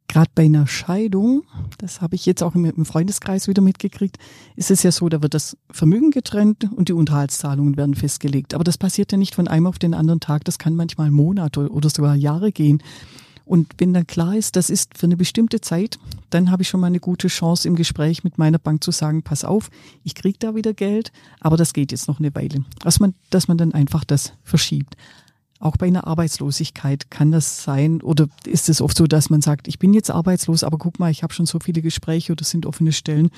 Gerade 0.08 0.30
bei 0.34 0.44
einer 0.44 0.66
Scheidung, 0.66 1.44
das 1.78 2.02
habe 2.02 2.16
ich 2.16 2.26
jetzt 2.26 2.42
auch 2.42 2.54
im 2.54 2.84
Freundeskreis 2.84 3.48
wieder 3.48 3.62
mitgekriegt, 3.62 4.18
ist 4.56 4.70
es 4.70 4.82
ja 4.82 4.92
so, 4.92 5.08
da 5.08 5.22
wird 5.22 5.32
das 5.32 5.56
Vermögen 5.70 6.10
getrennt 6.10 6.68
und 6.70 6.90
die 6.90 6.92
Unterhaltszahlungen 6.92 7.78
werden 7.78 7.94
festgelegt. 7.94 8.52
Aber 8.52 8.62
das 8.62 8.76
passiert 8.76 9.10
ja 9.10 9.16
nicht 9.16 9.34
von 9.34 9.48
einem 9.48 9.66
auf 9.66 9.78
den 9.78 9.94
anderen 9.94 10.20
Tag. 10.20 10.44
Das 10.44 10.58
kann 10.58 10.74
manchmal 10.74 11.10
Monate 11.10 11.70
oder 11.70 11.88
sogar 11.88 12.14
Jahre 12.14 12.52
gehen. 12.52 12.82
Und 13.44 13.74
wenn 13.78 13.92
dann 13.92 14.06
klar 14.06 14.36
ist, 14.36 14.56
das 14.56 14.70
ist 14.70 14.96
für 14.96 15.06
eine 15.06 15.16
bestimmte 15.16 15.60
Zeit, 15.60 15.98
dann 16.30 16.50
habe 16.50 16.62
ich 16.62 16.68
schon 16.68 16.80
mal 16.80 16.86
eine 16.86 17.00
gute 17.00 17.28
Chance 17.28 17.66
im 17.68 17.76
Gespräch 17.76 18.24
mit 18.24 18.38
meiner 18.38 18.58
Bank 18.58 18.82
zu 18.84 18.90
sagen, 18.90 19.22
pass 19.22 19.44
auf, 19.44 19.70
ich 20.04 20.14
kriege 20.14 20.38
da 20.38 20.54
wieder 20.54 20.74
Geld, 20.74 21.12
aber 21.40 21.56
das 21.56 21.72
geht 21.72 21.92
jetzt 21.92 22.08
noch 22.08 22.18
eine 22.18 22.34
Weile. 22.34 22.64
Dass 22.80 23.00
man, 23.00 23.14
dass 23.30 23.48
man 23.48 23.58
dann 23.58 23.72
einfach 23.72 24.04
das 24.04 24.32
verschiebt. 24.42 24.96
Auch 25.58 25.76
bei 25.76 25.86
einer 25.86 26.06
Arbeitslosigkeit 26.08 27.10
kann 27.10 27.30
das 27.30 27.62
sein 27.62 28.02
oder 28.02 28.26
ist 28.46 28.68
es 28.68 28.80
oft 28.80 28.96
so, 28.96 29.06
dass 29.06 29.30
man 29.30 29.42
sagt, 29.42 29.68
ich 29.68 29.78
bin 29.78 29.94
jetzt 29.94 30.10
arbeitslos, 30.10 30.64
aber 30.64 30.76
guck 30.76 30.98
mal, 30.98 31.10
ich 31.10 31.22
habe 31.22 31.32
schon 31.32 31.46
so 31.46 31.60
viele 31.60 31.82
Gespräche 31.82 32.32
oder 32.32 32.44
sind 32.44 32.66
offene 32.66 32.90
Stellen. 32.90 33.30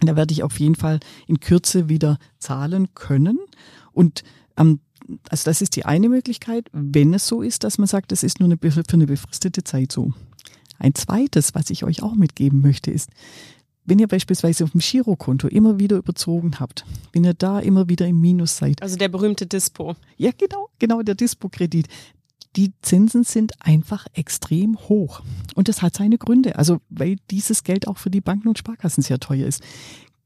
Da 0.00 0.14
werde 0.14 0.32
ich 0.32 0.42
auf 0.42 0.60
jeden 0.60 0.74
Fall 0.74 1.00
in 1.26 1.40
Kürze 1.40 1.88
wieder 1.88 2.18
zahlen 2.38 2.88
können. 2.94 3.38
Und 3.92 4.24
ähm, 4.58 4.80
also 5.28 5.44
das 5.44 5.60
ist 5.60 5.76
die 5.76 5.84
eine 5.84 6.08
Möglichkeit, 6.08 6.68
wenn 6.72 7.14
es 7.14 7.26
so 7.26 7.42
ist, 7.42 7.64
dass 7.64 7.78
man 7.78 7.86
sagt, 7.86 8.12
es 8.12 8.22
ist 8.22 8.40
nur 8.40 8.48
eine, 8.48 8.58
für 8.58 8.84
eine 8.92 9.06
befristete 9.06 9.64
Zeit 9.64 9.92
so. 9.92 10.12
Ein 10.78 10.94
zweites, 10.94 11.54
was 11.54 11.70
ich 11.70 11.84
euch 11.84 12.02
auch 12.02 12.14
mitgeben 12.14 12.60
möchte, 12.60 12.90
ist, 12.90 13.10
wenn 13.84 13.98
ihr 13.98 14.08
beispielsweise 14.08 14.64
auf 14.64 14.70
dem 14.70 14.80
Girokonto 14.80 15.48
immer 15.48 15.78
wieder 15.78 15.96
überzogen 15.96 16.60
habt, 16.60 16.84
wenn 17.12 17.24
ihr 17.24 17.34
da 17.34 17.58
immer 17.58 17.88
wieder 17.88 18.06
im 18.06 18.20
Minus 18.20 18.56
seid. 18.56 18.80
Also 18.82 18.96
der 18.96 19.08
berühmte 19.08 19.46
Dispo. 19.46 19.96
Ja, 20.16 20.30
genau, 20.36 20.68
genau, 20.78 21.02
der 21.02 21.14
Dispo-Kredit. 21.14 21.88
Die 22.54 22.72
Zinsen 22.82 23.24
sind 23.24 23.52
einfach 23.60 24.06
extrem 24.12 24.78
hoch. 24.78 25.22
Und 25.54 25.68
das 25.68 25.82
hat 25.82 25.96
seine 25.96 26.18
Gründe. 26.18 26.56
Also, 26.56 26.80
weil 26.90 27.16
dieses 27.30 27.64
Geld 27.64 27.88
auch 27.88 27.96
für 27.96 28.10
die 28.10 28.20
Banken 28.20 28.48
und 28.48 28.58
Sparkassen 28.58 29.02
sehr 29.02 29.18
teuer 29.18 29.46
ist. 29.46 29.62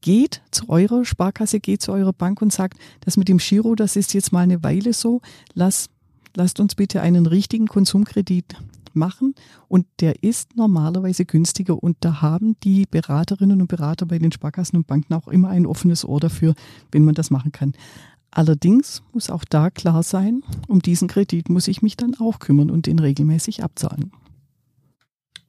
Geht 0.01 0.41
zu 0.51 0.69
eurer 0.69 1.05
Sparkasse, 1.05 1.59
geht 1.59 1.81
zu 1.81 1.91
eurer 1.91 2.13
Bank 2.13 2.41
und 2.41 2.53
sagt, 2.53 2.77
das 3.01 3.17
mit 3.17 3.27
dem 3.27 3.37
Giro, 3.37 3.75
das 3.75 3.95
ist 3.95 4.13
jetzt 4.13 4.31
mal 4.31 4.41
eine 4.41 4.63
Weile 4.63 4.93
so. 4.93 5.21
Lass, 5.53 5.89
lasst 6.35 6.59
uns 6.59 6.75
bitte 6.75 7.01
einen 7.01 7.25
richtigen 7.25 7.67
Konsumkredit 7.67 8.55
machen 8.93 9.35
und 9.67 9.85
der 9.99 10.23
ist 10.23 10.55
normalerweise 10.55 11.25
günstiger 11.25 11.81
und 11.81 11.97
da 12.01 12.21
haben 12.21 12.55
die 12.63 12.85
Beraterinnen 12.89 13.61
und 13.61 13.67
Berater 13.67 14.05
bei 14.05 14.19
den 14.19 14.31
Sparkassen 14.31 14.77
und 14.77 14.87
Banken 14.87 15.13
auch 15.13 15.27
immer 15.27 15.49
ein 15.49 15.65
offenes 15.65 16.03
Ohr 16.03 16.19
dafür, 16.19 16.53
wenn 16.91 17.05
man 17.05 17.15
das 17.15 17.29
machen 17.29 17.51
kann. 17.51 17.73
Allerdings 18.31 19.03
muss 19.13 19.29
auch 19.29 19.45
da 19.45 19.69
klar 19.69 20.03
sein, 20.03 20.43
um 20.67 20.81
diesen 20.81 21.07
Kredit 21.07 21.49
muss 21.49 21.67
ich 21.67 21.81
mich 21.81 21.95
dann 21.95 22.15
auch 22.19 22.39
kümmern 22.39 22.69
und 22.69 22.85
den 22.85 22.99
regelmäßig 22.99 23.63
abzahlen. 23.63 24.11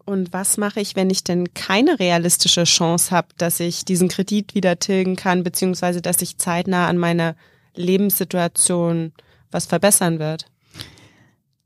Und 0.08 0.32
was 0.32 0.56
mache 0.56 0.80
ich, 0.80 0.96
wenn 0.96 1.10
ich 1.10 1.22
denn 1.22 1.52
keine 1.52 1.98
realistische 1.98 2.64
Chance 2.64 3.10
habe, 3.10 3.28
dass 3.36 3.60
ich 3.60 3.84
diesen 3.84 4.08
Kredit 4.08 4.54
wieder 4.54 4.78
tilgen 4.78 5.16
kann, 5.16 5.42
beziehungsweise 5.42 6.00
dass 6.00 6.20
sich 6.20 6.38
zeitnah 6.38 6.86
an 6.86 6.96
meiner 6.96 7.36
Lebenssituation 7.74 9.12
was 9.50 9.66
verbessern 9.66 10.18
wird? 10.18 10.46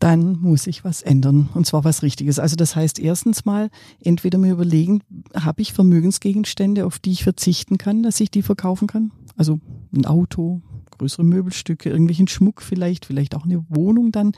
dann 0.01 0.41
muss 0.41 0.67
ich 0.67 0.83
was 0.83 1.01
ändern 1.03 1.49
und 1.55 1.65
zwar 1.65 1.85
was 1.85 2.03
Richtiges. 2.03 2.41
Also 2.41 2.57
das 2.57 2.75
heißt 2.75 2.99
erstens 2.99 3.45
mal 3.45 3.71
entweder 4.03 4.37
mir 4.37 4.51
überlegen, 4.51 5.03
habe 5.33 5.63
ich 5.63 5.73
Vermögensgegenstände, 5.73 6.87
auf 6.87 6.99
die 6.99 7.13
ich 7.13 7.23
verzichten 7.23 7.79
kann, 7.79 8.03
dass 8.03 8.19
ich 8.19 8.29
die 8.29 8.43
verkaufen 8.43 8.89
kann? 8.89 9.13
Also 9.37 9.61
ein 9.95 10.05
Auto, 10.05 10.61
größere 10.99 11.23
Möbelstücke, 11.23 11.91
irgendwelchen 11.91 12.27
Schmuck 12.27 12.63
vielleicht, 12.63 13.07
vielleicht 13.07 13.37
auch 13.37 13.45
eine 13.45 13.65
Wohnung 13.69 14.11
dann, 14.11 14.33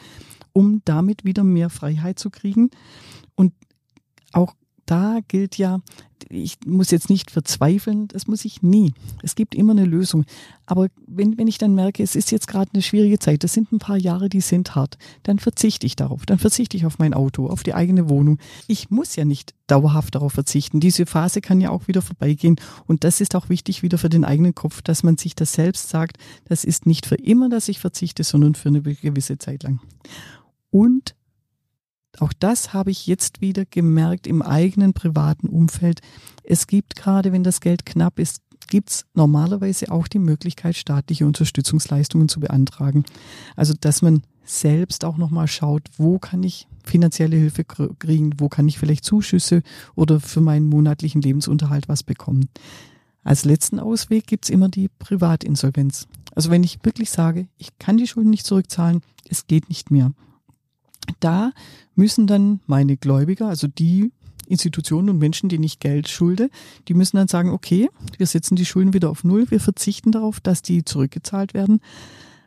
um 0.52 0.82
damit 0.84 1.25
wieder 1.25 1.44
mehr 1.44 1.70
Freiheit 1.70 2.18
zu 2.18 2.28
kriegen. 2.28 2.68
Und 3.34 3.54
auch 4.34 4.54
da 4.86 5.20
gilt 5.28 5.56
ja, 5.56 5.80
ich 6.28 6.58
muss 6.66 6.90
jetzt 6.90 7.10
nicht 7.10 7.30
verzweifeln, 7.30 8.08
das 8.08 8.26
muss 8.26 8.44
ich 8.44 8.62
nie. 8.62 8.92
Es 9.22 9.34
gibt 9.34 9.54
immer 9.54 9.72
eine 9.72 9.84
Lösung. 9.84 10.24
Aber 10.66 10.88
wenn, 11.06 11.36
wenn 11.38 11.46
ich 11.46 11.58
dann 11.58 11.74
merke, 11.74 12.02
es 12.02 12.16
ist 12.16 12.30
jetzt 12.30 12.48
gerade 12.48 12.70
eine 12.72 12.82
schwierige 12.82 13.18
Zeit, 13.18 13.44
das 13.44 13.52
sind 13.52 13.72
ein 13.72 13.78
paar 13.78 13.96
Jahre, 13.96 14.28
die 14.28 14.40
sind 14.40 14.74
hart, 14.74 14.96
dann 15.22 15.38
verzichte 15.38 15.86
ich 15.86 15.96
darauf. 15.96 16.26
Dann 16.26 16.38
verzichte 16.38 16.76
ich 16.76 16.86
auf 16.86 16.98
mein 16.98 17.14
Auto, 17.14 17.46
auf 17.46 17.62
die 17.62 17.74
eigene 17.74 18.08
Wohnung. 18.08 18.38
Ich 18.66 18.90
muss 18.90 19.16
ja 19.16 19.24
nicht 19.24 19.54
dauerhaft 19.66 20.14
darauf 20.14 20.32
verzichten. 20.32 20.80
Diese 20.80 21.06
Phase 21.06 21.40
kann 21.40 21.60
ja 21.60 21.70
auch 21.70 21.88
wieder 21.88 22.02
vorbeigehen. 22.02 22.56
Und 22.86 23.04
das 23.04 23.20
ist 23.20 23.34
auch 23.34 23.48
wichtig 23.48 23.82
wieder 23.82 23.98
für 23.98 24.08
den 24.08 24.24
eigenen 24.24 24.54
Kopf, 24.54 24.82
dass 24.82 25.02
man 25.02 25.16
sich 25.16 25.34
das 25.34 25.52
selbst 25.52 25.88
sagt, 25.88 26.18
das 26.46 26.64
ist 26.64 26.86
nicht 26.86 27.06
für 27.06 27.16
immer, 27.16 27.48
dass 27.48 27.68
ich 27.68 27.78
verzichte, 27.78 28.24
sondern 28.24 28.54
für 28.54 28.68
eine 28.68 28.82
gewisse 28.82 29.38
Zeit 29.38 29.62
lang. 29.62 29.80
Und 30.70 31.14
auch 32.21 32.33
das 32.33 32.73
habe 32.73 32.90
ich 32.90 33.06
jetzt 33.06 33.40
wieder 33.40 33.64
gemerkt 33.64 34.26
im 34.26 34.42
eigenen 34.42 34.92
privaten 34.92 35.49
Umfeld. 35.49 36.00
Es 36.42 36.66
gibt 36.66 36.97
gerade, 36.97 37.33
wenn 37.33 37.44
das 37.44 37.61
Geld 37.61 37.87
knapp 37.87 38.18
ist, 38.18 38.40
gibt 38.68 38.90
es 38.90 39.06
normalerweise 39.14 39.90
auch 39.90 40.09
die 40.09 40.18
Möglichkeit, 40.18 40.76
staatliche 40.76 41.26
Unterstützungsleistungen 41.26 42.28
zu 42.28 42.40
beantragen. 42.40 43.04
Also, 43.56 43.75
dass 43.78 44.02
man 44.02 44.23
selbst 44.44 45.04
auch 45.04 45.16
nochmal 45.16 45.49
schaut, 45.49 45.88
wo 45.97 46.18
kann 46.18 46.42
ich 46.42 46.66
finanzielle 46.85 47.37
Hilfe 47.37 47.64
kriegen, 47.64 48.35
wo 48.38 48.49
kann 48.49 48.68
ich 48.68 48.78
vielleicht 48.78 49.04
Zuschüsse 49.04 49.62
oder 49.94 50.21
für 50.21 50.40
meinen 50.40 50.68
monatlichen 50.68 51.23
Lebensunterhalt 51.23 51.88
was 51.88 52.02
bekommen. 52.02 52.49
Als 53.23 53.47
letzten 53.47 53.80
Ausweg 53.80 54.26
gibt 54.26 54.44
es 54.44 54.50
immer 54.50 54.68
die 54.68 54.88
Privatinsolvenz. 54.99 56.06
Also 56.35 56.50
wenn 56.50 56.62
ich 56.62 56.78
wirklich 56.83 57.11
sage, 57.11 57.49
ich 57.56 57.78
kann 57.78 57.97
die 57.97 58.06
Schulden 58.06 58.30
nicht 58.30 58.44
zurückzahlen, 58.44 59.00
es 59.30 59.47
geht 59.47 59.71
nicht 59.71 59.90
mehr, 59.90 60.12
da 61.20 61.52
müssen 61.94 62.26
dann 62.26 62.60
meine 62.67 62.97
Gläubiger, 62.97 63.49
also 63.49 63.67
die 63.67 64.12
Institutionen 64.47 65.10
und 65.10 65.19
Menschen, 65.19 65.49
denen 65.49 65.64
ich 65.64 65.80
Geld 65.80 66.08
schulde, 66.08 66.50
die 66.88 66.95
müssen 66.95 67.17
dann 67.17 67.28
sagen, 67.28 67.50
okay, 67.50 67.88
wir 68.19 68.26
setzen 68.26 68.56
die 68.56 68.67
Schulden 68.67 68.93
wieder 68.93 69.10
auf 69.10 69.25
Null, 69.25 69.50
wir 69.50 69.60
verzichten 69.60 70.12
darauf, 70.12 70.40
dass 70.40 70.62
die 70.62 70.84
zurückgezahlt 70.84 71.54
werden. 71.54 71.80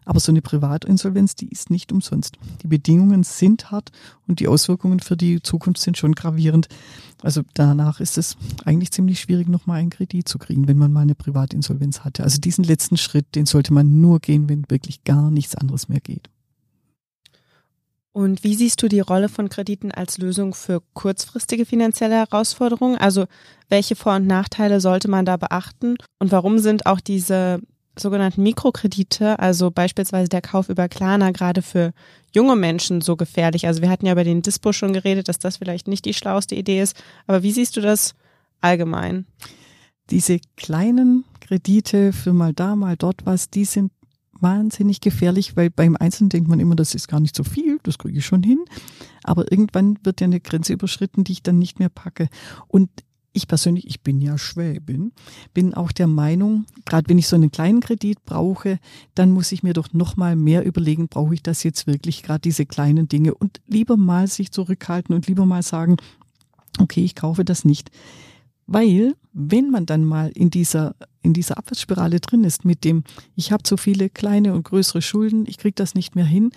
Aber 0.05 0.21
so 0.21 0.31
eine 0.31 0.41
Privatinsolvenz, 0.41 1.35
die 1.35 1.49
ist 1.49 1.69
nicht 1.69 1.91
umsonst. 1.91 2.37
Die 2.61 2.67
Bedingungen 2.67 3.23
sind 3.23 3.71
hart 3.71 3.91
und 4.25 4.39
die 4.39 4.47
Auswirkungen 4.47 5.01
für 5.01 5.17
die 5.17 5.41
Zukunft 5.41 5.81
sind 5.81 5.97
schon 5.97 6.13
gravierend. 6.13 6.69
Also 7.23 7.41
danach 7.55 7.99
ist 7.99 8.17
es 8.17 8.37
eigentlich 8.63 8.91
ziemlich 8.91 9.19
schwierig, 9.19 9.49
nochmal 9.49 9.81
einen 9.81 9.89
Kredit 9.89 10.29
zu 10.29 10.37
kriegen, 10.37 10.69
wenn 10.69 10.77
man 10.77 10.93
mal 10.93 11.01
eine 11.01 11.15
Privatinsolvenz 11.15 12.05
hatte. 12.05 12.23
Also 12.23 12.39
diesen 12.39 12.63
letzten 12.63 12.95
Schritt, 12.95 13.35
den 13.35 13.45
sollte 13.45 13.73
man 13.73 13.99
nur 13.99 14.21
gehen, 14.21 14.47
wenn 14.47 14.63
wirklich 14.69 15.03
gar 15.03 15.29
nichts 15.29 15.55
anderes 15.55 15.89
mehr 15.89 15.99
geht. 15.99 16.29
Und 18.17 18.43
wie 18.43 18.55
siehst 18.55 18.81
du 18.81 18.87
die 18.87 18.99
Rolle 18.99 19.29
von 19.29 19.47
Krediten 19.47 19.91
als 19.91 20.17
Lösung 20.17 20.55
für 20.55 20.81
kurzfristige 20.95 21.67
finanzielle 21.67 22.15
Herausforderungen? 22.15 22.97
Also 22.97 23.27
welche 23.69 23.95
Vor- 23.95 24.15
und 24.15 24.25
Nachteile 24.25 24.81
sollte 24.81 25.07
man 25.07 25.23
da 25.23 25.37
beachten? 25.37 25.97
Und 26.17 26.31
warum 26.31 26.57
sind 26.57 26.87
auch 26.87 26.99
diese 26.99 27.59
sogenannten 27.95 28.41
Mikrokredite, 28.41 29.37
also 29.37 29.69
beispielsweise 29.69 30.29
der 30.29 30.41
Kauf 30.41 30.67
über 30.69 30.89
Klarna, 30.89 31.29
gerade 31.29 31.61
für 31.61 31.93
junge 32.33 32.55
Menschen 32.55 33.01
so 33.01 33.15
gefährlich? 33.17 33.67
Also 33.67 33.83
wir 33.83 33.89
hatten 33.91 34.07
ja 34.07 34.13
über 34.13 34.23
den 34.23 34.41
Dispo 34.41 34.73
schon 34.73 34.93
geredet, 34.93 35.27
dass 35.27 35.37
das 35.37 35.57
vielleicht 35.57 35.87
nicht 35.87 36.03
die 36.05 36.15
schlauste 36.15 36.55
Idee 36.55 36.81
ist. 36.81 36.99
Aber 37.27 37.43
wie 37.43 37.51
siehst 37.51 37.77
du 37.77 37.81
das 37.81 38.15
allgemein? 38.61 39.27
Diese 40.09 40.39
kleinen 40.55 41.23
Kredite 41.39 42.13
für 42.13 42.33
mal 42.33 42.53
da, 42.53 42.75
mal 42.75 42.97
dort 42.97 43.27
was, 43.27 43.51
die 43.51 43.65
sind 43.65 43.91
wahnsinnig 44.41 45.01
gefährlich, 45.01 45.55
weil 45.55 45.69
beim 45.69 45.95
Einzelnen 45.95 46.29
denkt 46.29 46.49
man 46.49 46.59
immer, 46.59 46.75
das 46.75 46.95
ist 46.95 47.07
gar 47.07 47.19
nicht 47.19 47.35
so 47.35 47.43
viel, 47.43 47.66
das 47.83 47.97
kriege 47.97 48.17
ich 48.17 48.25
schon 48.25 48.43
hin. 48.43 48.59
Aber 49.23 49.51
irgendwann 49.51 49.97
wird 50.03 50.21
ja 50.21 50.25
eine 50.25 50.39
Grenze 50.39 50.73
überschritten, 50.73 51.23
die 51.23 51.33
ich 51.33 51.43
dann 51.43 51.59
nicht 51.59 51.79
mehr 51.79 51.89
packe. 51.89 52.29
Und 52.67 52.89
ich 53.37 53.47
persönlich, 53.47 53.87
ich 53.87 54.01
bin 54.01 54.19
ja 54.19 54.37
Schwäbin, 54.37 55.11
bin 55.53 55.73
auch 55.73 55.91
der 55.91 56.07
Meinung, 56.07 56.65
gerade 56.85 57.07
wenn 57.07 57.19
ich 57.19 57.27
so 57.27 57.35
einen 57.35 57.51
kleinen 57.51 57.81
Kredit 57.81 58.25
brauche, 58.25 58.79
dann 59.15 59.31
muss 59.31 59.51
ich 59.51 59.63
mir 59.63 59.73
doch 59.73 59.93
noch 59.93 60.17
mal 60.17 60.35
mehr 60.35 60.65
überlegen, 60.65 61.07
brauche 61.07 61.35
ich 61.35 61.43
das 61.43 61.63
jetzt 61.63 61.87
wirklich, 61.87 62.23
gerade 62.23 62.41
diese 62.41 62.65
kleinen 62.65 63.07
Dinge 63.07 63.35
und 63.35 63.61
lieber 63.67 63.95
mal 63.95 64.27
sich 64.27 64.51
zurückhalten 64.51 65.13
und 65.13 65.27
lieber 65.27 65.45
mal 65.45 65.61
sagen, 65.61 65.97
okay, 66.79 67.03
ich 67.03 67.15
kaufe 67.15 67.45
das 67.45 67.63
nicht. 67.63 67.91
Weil, 68.65 69.15
wenn 69.31 69.69
man 69.69 69.85
dann 69.85 70.03
mal 70.03 70.29
in 70.29 70.49
dieser, 70.49 70.95
in 71.21 71.33
dieser 71.33 71.57
Abwärtsspirale 71.57 72.19
drin 72.19 72.43
ist 72.43 72.65
mit 72.65 72.83
dem, 72.83 73.03
ich 73.35 73.51
habe 73.51 73.63
zu 73.63 73.77
viele 73.77 74.09
kleine 74.09 74.53
und 74.53 74.63
größere 74.63 75.01
Schulden, 75.01 75.45
ich 75.47 75.57
kriege 75.57 75.75
das 75.75 75.95
nicht 75.95 76.15
mehr 76.15 76.25
hin, 76.25 76.51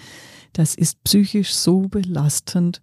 das 0.52 0.74
ist 0.74 1.02
psychisch 1.04 1.54
so 1.54 1.82
belastend. 1.82 2.80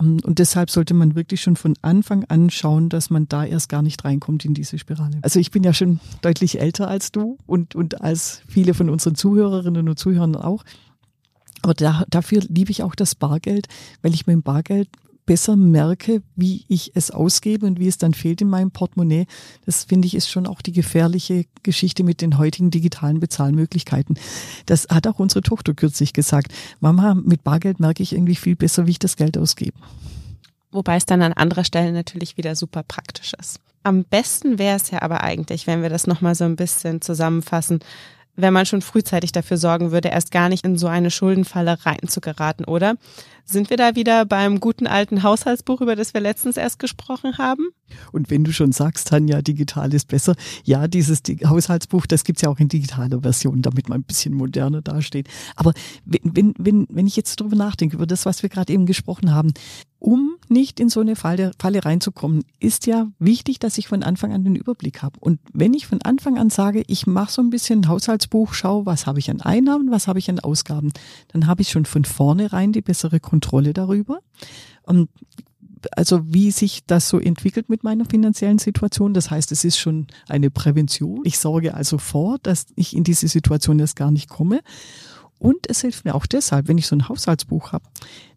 Ähm, 0.00 0.18
und 0.24 0.38
deshalb 0.38 0.70
sollte 0.70 0.94
man 0.94 1.14
wirklich 1.14 1.40
schon 1.40 1.56
von 1.56 1.74
Anfang 1.82 2.24
an 2.24 2.50
schauen, 2.50 2.88
dass 2.88 3.10
man 3.10 3.28
da 3.28 3.44
erst 3.44 3.68
gar 3.68 3.82
nicht 3.82 4.04
reinkommt 4.04 4.44
in 4.44 4.54
diese 4.54 4.78
Spirale. 4.78 5.18
Also 5.22 5.40
ich 5.40 5.50
bin 5.50 5.62
ja 5.62 5.72
schon 5.72 6.00
deutlich 6.22 6.60
älter 6.60 6.88
als 6.88 7.12
du 7.12 7.38
und, 7.46 7.74
und 7.74 8.00
als 8.00 8.42
viele 8.48 8.74
von 8.74 8.90
unseren 8.90 9.14
Zuhörerinnen 9.14 9.88
und 9.88 9.98
Zuhörern 9.98 10.36
auch. 10.36 10.64
Aber 11.62 11.74
da, 11.74 12.04
dafür 12.08 12.42
liebe 12.48 12.70
ich 12.70 12.82
auch 12.82 12.94
das 12.94 13.14
Bargeld, 13.14 13.66
weil 14.02 14.14
ich 14.14 14.26
mit 14.26 14.34
dem 14.34 14.42
Bargeld 14.42 14.88
besser 15.26 15.56
merke, 15.56 16.22
wie 16.36 16.64
ich 16.68 16.92
es 16.94 17.10
ausgebe 17.10 17.66
und 17.66 17.78
wie 17.78 17.88
es 17.88 17.98
dann 17.98 18.14
fehlt 18.14 18.40
in 18.40 18.48
meinem 18.48 18.70
Portemonnaie. 18.70 19.26
Das 19.66 19.84
finde 19.84 20.06
ich 20.06 20.14
ist 20.14 20.30
schon 20.30 20.46
auch 20.46 20.62
die 20.62 20.72
gefährliche 20.72 21.44
Geschichte 21.62 22.04
mit 22.04 22.20
den 22.20 22.38
heutigen 22.38 22.70
digitalen 22.70 23.20
Bezahlmöglichkeiten. 23.20 24.18
Das 24.64 24.86
hat 24.88 25.06
auch 25.06 25.18
unsere 25.18 25.42
Tochter 25.42 25.74
kürzlich 25.74 26.12
gesagt. 26.12 26.52
Mama, 26.80 27.14
mit 27.14 27.44
Bargeld 27.44 27.80
merke 27.80 28.02
ich 28.02 28.12
irgendwie 28.12 28.36
viel 28.36 28.56
besser, 28.56 28.86
wie 28.86 28.92
ich 28.92 28.98
das 28.98 29.16
Geld 29.16 29.36
ausgebe. 29.36 29.76
Wobei 30.70 30.96
es 30.96 31.06
dann 31.06 31.22
an 31.22 31.32
anderer 31.32 31.64
Stelle 31.64 31.92
natürlich 31.92 32.36
wieder 32.36 32.54
super 32.54 32.82
praktisch 32.82 33.34
ist. 33.34 33.60
Am 33.82 34.04
besten 34.04 34.58
wäre 34.58 34.76
es 34.76 34.90
ja 34.90 35.02
aber 35.02 35.22
eigentlich, 35.22 35.66
wenn 35.66 35.82
wir 35.82 35.90
das 35.90 36.06
nochmal 36.06 36.34
so 36.34 36.44
ein 36.44 36.56
bisschen 36.56 37.00
zusammenfassen, 37.00 37.80
wenn 38.36 38.52
man 38.52 38.66
schon 38.66 38.82
frühzeitig 38.82 39.32
dafür 39.32 39.56
sorgen 39.56 39.90
würde, 39.90 40.08
erst 40.08 40.30
gar 40.30 40.48
nicht 40.48 40.64
in 40.64 40.76
so 40.76 40.86
eine 40.86 41.10
Schuldenfalle 41.10 41.78
reinzugeraten, 41.84 42.64
oder? 42.66 42.96
Sind 43.48 43.70
wir 43.70 43.76
da 43.76 43.94
wieder 43.94 44.24
beim 44.24 44.58
guten 44.58 44.88
alten 44.88 45.22
Haushaltsbuch, 45.22 45.80
über 45.80 45.94
das 45.94 46.14
wir 46.14 46.20
letztens 46.20 46.56
erst 46.56 46.80
gesprochen 46.80 47.38
haben? 47.38 47.68
Und 48.10 48.28
wenn 48.28 48.42
du 48.42 48.52
schon 48.52 48.72
sagst, 48.72 49.08
Tanja, 49.08 49.40
digital 49.40 49.94
ist 49.94 50.08
besser, 50.08 50.34
ja, 50.64 50.88
dieses 50.88 51.22
Haushaltsbuch, 51.44 52.06
das 52.06 52.24
gibt's 52.24 52.42
ja 52.42 52.48
auch 52.48 52.58
in 52.58 52.68
digitaler 52.68 53.20
Version, 53.20 53.62
damit 53.62 53.88
man 53.88 54.00
ein 54.00 54.04
bisschen 54.04 54.34
moderner 54.34 54.82
dasteht. 54.82 55.28
Aber 55.54 55.72
wenn, 56.04 56.54
wenn, 56.58 56.86
wenn 56.90 57.06
ich 57.06 57.14
jetzt 57.14 57.40
drüber 57.40 57.54
nachdenke, 57.54 57.94
über 57.94 58.06
das, 58.06 58.26
was 58.26 58.42
wir 58.42 58.50
gerade 58.50 58.72
eben 58.72 58.84
gesprochen 58.84 59.32
haben, 59.32 59.54
um 59.98 60.36
nicht 60.48 60.78
in 60.78 60.88
so 60.88 61.00
eine 61.00 61.16
Falle, 61.16 61.52
Falle 61.58 61.84
reinzukommen, 61.84 62.44
ist 62.60 62.86
ja 62.86 63.08
wichtig, 63.18 63.58
dass 63.58 63.78
ich 63.78 63.88
von 63.88 64.02
Anfang 64.02 64.32
an 64.32 64.44
den 64.44 64.54
Überblick 64.54 65.02
habe. 65.02 65.18
Und 65.20 65.40
wenn 65.52 65.74
ich 65.74 65.86
von 65.86 66.02
Anfang 66.02 66.38
an 66.38 66.50
sage, 66.50 66.82
ich 66.86 67.06
mache 67.06 67.32
so 67.32 67.42
ein 67.42 67.50
bisschen 67.50 67.88
Haushaltsbuch, 67.88 68.52
schau, 68.52 68.86
was 68.86 69.06
habe 69.06 69.18
ich 69.18 69.30
an 69.30 69.40
Einnahmen, 69.40 69.90
was 69.90 70.06
habe 70.06 70.18
ich 70.18 70.28
an 70.30 70.40
Ausgaben, 70.40 70.92
dann 71.28 71.46
habe 71.46 71.62
ich 71.62 71.70
schon 71.70 71.86
von 71.86 72.04
vornherein 72.04 72.72
die 72.72 72.82
bessere 72.82 73.20
Kontrolle 73.20 73.72
darüber. 73.72 74.20
Und 74.82 75.08
also 75.92 76.22
wie 76.24 76.50
sich 76.50 76.84
das 76.86 77.08
so 77.08 77.18
entwickelt 77.18 77.68
mit 77.68 77.84
meiner 77.84 78.04
finanziellen 78.04 78.58
Situation. 78.58 79.14
Das 79.14 79.30
heißt, 79.30 79.52
es 79.52 79.64
ist 79.64 79.78
schon 79.78 80.06
eine 80.28 80.50
Prävention. 80.50 81.20
Ich 81.24 81.38
sorge 81.38 81.74
also 81.74 81.98
vor, 81.98 82.38
dass 82.42 82.66
ich 82.76 82.96
in 82.96 83.04
diese 83.04 83.28
Situation 83.28 83.78
erst 83.78 83.96
gar 83.96 84.10
nicht 84.10 84.28
komme. 84.28 84.60
Und 85.38 85.68
es 85.68 85.82
hilft 85.82 86.04
mir 86.04 86.14
auch 86.14 86.26
deshalb, 86.26 86.68
wenn 86.68 86.78
ich 86.78 86.86
so 86.86 86.96
ein 86.96 87.08
Haushaltsbuch 87.08 87.72
habe, 87.72 87.84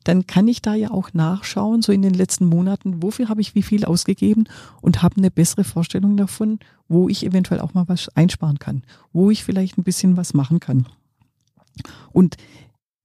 dann 0.04 0.28
kann 0.28 0.48
ich 0.48 0.62
da 0.62 0.76
ja 0.76 0.92
auch 0.92 1.14
nachschauen, 1.14 1.82
so 1.82 1.92
in 1.92 2.02
den 2.02 2.14
letzten 2.14 2.46
Monaten, 2.46 3.02
wofür 3.02 3.30
habe 3.30 3.42
ich 3.42 3.56
wie 3.56 3.64
viel 3.64 3.86
ausgegeben 3.86 4.46
und 4.82 5.02
habe 5.02 5.18
eine 5.18 5.32
bessere 5.32 5.64
Vorstellung 5.64 6.18
davon, 6.18 6.60
wo 6.88 7.08
ich 7.08 7.26
eventuell 7.26 7.62
auch 7.62 7.74
mal 7.74 7.88
was 7.88 8.10
einsparen 8.16 8.60
kann, 8.60 8.84
wo 9.14 9.32
ich 9.32 9.44
vielleicht 9.44 9.78
ein 9.78 9.84
bisschen 9.84 10.18
was 10.18 10.34
machen 10.34 10.60
kann. 10.60 10.88
Und 12.12 12.36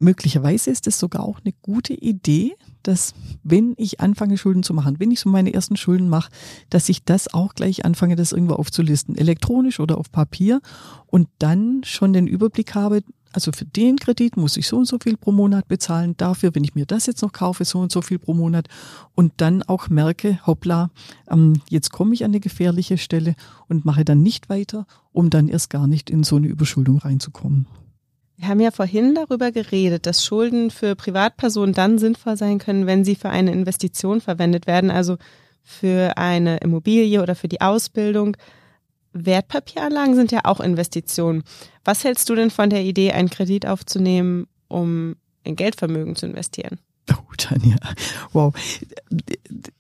möglicherweise 0.00 0.70
ist 0.70 0.86
es 0.86 0.98
sogar 0.98 1.22
auch 1.22 1.40
eine 1.44 1.54
gute 1.62 1.94
Idee, 1.94 2.54
dass 2.82 3.14
wenn 3.42 3.74
ich 3.76 4.00
anfange, 4.00 4.36
Schulden 4.36 4.62
zu 4.62 4.74
machen, 4.74 4.96
wenn 4.98 5.10
ich 5.10 5.20
so 5.20 5.28
meine 5.30 5.54
ersten 5.54 5.76
Schulden 5.76 6.08
mache, 6.08 6.30
dass 6.70 6.88
ich 6.88 7.04
das 7.04 7.32
auch 7.32 7.54
gleich 7.54 7.84
anfange, 7.84 8.16
das 8.16 8.32
irgendwo 8.32 8.54
aufzulisten, 8.54 9.16
elektronisch 9.16 9.80
oder 9.80 9.98
auf 9.98 10.10
Papier 10.10 10.60
und 11.06 11.28
dann 11.38 11.82
schon 11.84 12.12
den 12.12 12.26
Überblick 12.26 12.74
habe, 12.74 13.02
also 13.34 13.50
für 13.52 13.64
den 13.64 13.96
Kredit 13.96 14.36
muss 14.36 14.56
ich 14.56 14.68
so 14.68 14.76
und 14.76 14.84
so 14.86 14.98
viel 15.02 15.16
pro 15.16 15.32
Monat 15.32 15.66
bezahlen, 15.66 16.16
dafür, 16.16 16.54
wenn 16.54 16.62
ich 16.62 16.74
mir 16.74 16.86
das 16.86 17.06
jetzt 17.06 17.22
noch 17.22 17.32
kaufe, 17.32 17.64
so 17.64 17.80
und 17.80 17.90
so 17.90 18.00
viel 18.00 18.18
pro 18.18 18.32
Monat 18.32 18.68
und 19.14 19.32
dann 19.38 19.62
auch 19.64 19.88
merke, 19.88 20.38
hoppla, 20.46 20.90
ähm, 21.28 21.60
jetzt 21.68 21.90
komme 21.90 22.14
ich 22.14 22.24
an 22.24 22.30
eine 22.30 22.40
gefährliche 22.40 22.96
Stelle 22.96 23.34
und 23.68 23.84
mache 23.84 24.04
dann 24.04 24.22
nicht 24.22 24.48
weiter, 24.48 24.86
um 25.12 25.30
dann 25.30 25.48
erst 25.48 25.68
gar 25.68 25.86
nicht 25.86 26.10
in 26.10 26.22
so 26.22 26.36
eine 26.36 26.46
Überschuldung 26.46 26.98
reinzukommen. 26.98 27.66
Wir 28.36 28.48
haben 28.48 28.60
ja 28.60 28.70
vorhin 28.70 29.14
darüber 29.14 29.52
geredet, 29.52 30.06
dass 30.06 30.24
Schulden 30.24 30.70
für 30.70 30.94
Privatpersonen 30.94 31.74
dann 31.74 31.98
sinnvoll 31.98 32.36
sein 32.36 32.58
können, 32.58 32.86
wenn 32.86 33.04
sie 33.04 33.14
für 33.14 33.30
eine 33.30 33.52
Investition 33.52 34.20
verwendet 34.20 34.66
werden, 34.66 34.90
also 34.90 35.16
für 35.62 36.16
eine 36.18 36.58
Immobilie 36.58 37.22
oder 37.22 37.34
für 37.34 37.48
die 37.48 37.60
Ausbildung. 37.60 38.36
Wertpapieranlagen 39.14 40.14
sind 40.14 40.32
ja 40.32 40.40
auch 40.44 40.60
Investitionen. 40.60 41.44
Was 41.84 42.04
hältst 42.04 42.28
du 42.28 42.34
denn 42.34 42.50
von 42.50 42.68
der 42.68 42.82
Idee, 42.82 43.12
einen 43.12 43.30
Kredit 43.30 43.66
aufzunehmen, 43.66 44.46
um 44.68 45.16
in 45.44 45.56
Geldvermögen 45.56 46.16
zu 46.16 46.26
investieren? 46.26 46.78
Oh, 47.12 47.32
Tanja, 47.36 47.76
wow. 48.32 48.54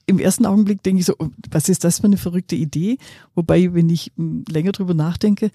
Im 0.06 0.18
ersten 0.18 0.46
Augenblick 0.46 0.82
denke 0.82 1.00
ich 1.00 1.06
so, 1.06 1.14
was 1.50 1.68
ist 1.68 1.84
das 1.84 2.00
für 2.00 2.04
eine 2.04 2.18
verrückte 2.18 2.54
Idee? 2.54 2.98
Wobei, 3.34 3.72
wenn 3.74 3.88
ich 3.88 4.12
länger 4.16 4.72
drüber 4.72 4.94
nachdenke, 4.94 5.50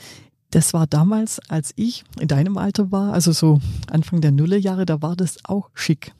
das 0.52 0.74
war 0.74 0.88
damals, 0.88 1.40
als 1.48 1.74
ich 1.76 2.04
in 2.20 2.28
deinem 2.28 2.58
Alter 2.58 2.92
war, 2.92 3.14
also 3.14 3.32
so 3.32 3.62
Anfang 3.90 4.20
der 4.22 4.32
Nullerjahre, 4.32 4.86
da 4.86 5.02
war 5.02 5.16
das 5.16 5.38
auch 5.44 5.70
schick 5.76 6.14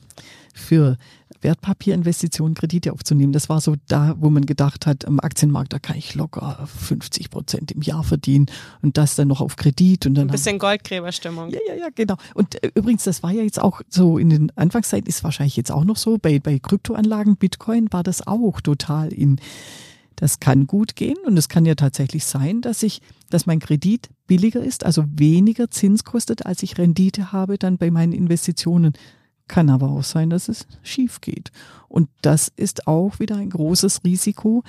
für 0.54 0.98
Wertpapierinvestitionen 1.42 2.56
Kredite 2.56 2.94
aufzunehmen. 2.94 3.34
Das 3.34 3.50
war 3.50 3.62
so 3.62 3.76
da, 3.88 4.16
wo 4.20 4.30
man 4.30 4.46
gedacht 4.46 4.86
hat, 4.86 5.06
am 5.06 5.20
Aktienmarkt, 5.20 5.74
da 5.74 5.80
kann 5.80 5.98
ich 5.98 6.16
locker 6.16 6.68
50 6.68 7.30
Prozent 7.30 7.72
im 7.72 7.82
Jahr 7.82 8.04
verdienen 8.04 8.48
und 8.82 8.98
das 8.98 9.16
dann 9.16 9.28
noch 9.28 9.42
auf 9.42 9.56
Kredit 9.56 10.06
und 10.06 10.16
dann. 10.16 10.28
Ein 10.28 10.32
bisschen 10.32 10.60
Goldgräberstimmung. 10.60 11.50
Ja, 11.50 11.60
ja, 11.68 11.76
ja, 11.76 11.88
genau. 11.94 12.16
Und 12.34 12.64
äh, 12.64 12.72
übrigens, 12.76 13.04
das 13.04 13.24
war 13.24 13.32
ja 13.32 13.44
jetzt 13.44 13.60
auch 13.60 13.82
so 13.90 14.18
in 14.18 14.30
den 14.30 14.52
Anfangszeiten, 14.56 15.08
ist 15.08 15.24
wahrscheinlich 15.24 15.56
jetzt 15.56 15.72
auch 15.72 15.84
noch 15.84 15.98
so, 15.98 16.18
bei, 16.18 16.40
bei 16.40 16.60
Kryptoanlagen, 16.60 17.38
Bitcoin 17.38 17.88
war 17.92 18.04
das 18.04 18.26
auch 18.26 18.62
total 18.62 19.14
in, 19.14 19.40
das 20.16 20.40
kann 20.40 20.68
gut 20.68 20.96
gehen 20.96 21.18
und 21.26 21.38
es 21.38 21.48
kann 21.48 21.66
ja 21.66 21.76
tatsächlich 21.76 22.26
sein, 22.26 22.62
dass 22.62 22.84
ich, 22.84 23.02
dass 23.30 23.46
mein 23.46 23.60
Kredit 23.60 24.10
billiger 24.28 24.62
ist, 24.62 24.86
also 24.86 25.06
weniger 25.16 25.72
Zins 25.72 26.04
kostet, 26.04 26.46
als 26.46 26.62
ich 26.62 26.78
Rendite 26.78 27.32
habe 27.32 27.58
dann 27.58 27.78
bei 27.78 27.90
meinen 27.90 28.14
Investitionen. 28.14 28.94
Kann 29.50 29.70
aber 29.70 29.90
auch 29.90 30.04
sein, 30.04 30.30
dass 30.30 30.48
es 30.48 30.66
schief 30.84 31.20
geht. 31.20 31.52
Und 31.90 32.08
das 32.22 32.50
ist 32.56 32.88
auch 32.88 33.20
wieder 33.20 33.36
ein 33.36 33.50
großes 33.50 34.06
Risiko. 34.06 34.64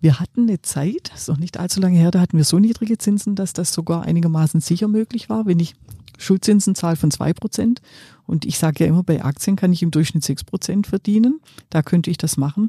Wir 0.00 0.20
hatten 0.20 0.42
eine 0.42 0.60
Zeit, 0.60 1.10
ist 1.14 1.28
noch 1.28 1.38
nicht 1.38 1.58
allzu 1.58 1.80
lange 1.80 1.98
her, 1.98 2.10
da 2.10 2.20
hatten 2.20 2.36
wir 2.36 2.44
so 2.44 2.58
niedrige 2.58 2.98
Zinsen, 2.98 3.34
dass 3.34 3.54
das 3.54 3.72
sogar 3.72 4.02
einigermaßen 4.02 4.60
sicher 4.60 4.86
möglich 4.86 5.30
war. 5.30 5.46
Wenn 5.46 5.58
ich 5.58 5.74
Schuldzinsen 6.18 6.74
zahle 6.74 6.96
von 6.96 7.10
zwei 7.10 7.32
Prozent 7.32 7.80
und 8.26 8.44
ich 8.44 8.58
sage 8.58 8.84
ja 8.84 8.90
immer, 8.90 9.02
bei 9.02 9.24
Aktien 9.24 9.56
kann 9.56 9.72
ich 9.72 9.82
im 9.82 9.90
Durchschnitt 9.90 10.24
sechs 10.24 10.44
Prozent 10.44 10.86
verdienen, 10.86 11.40
da 11.70 11.82
könnte 11.82 12.10
ich 12.10 12.18
das 12.18 12.36
machen. 12.36 12.68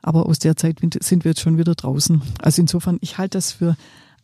Aber 0.00 0.26
aus 0.26 0.38
der 0.38 0.56
Zeit 0.56 0.78
sind 0.80 1.24
wir 1.24 1.32
jetzt 1.32 1.40
schon 1.40 1.58
wieder 1.58 1.74
draußen. 1.74 2.22
Also 2.40 2.62
insofern, 2.62 2.98
ich 3.00 3.18
halte 3.18 3.36
das 3.36 3.50
für 3.50 3.76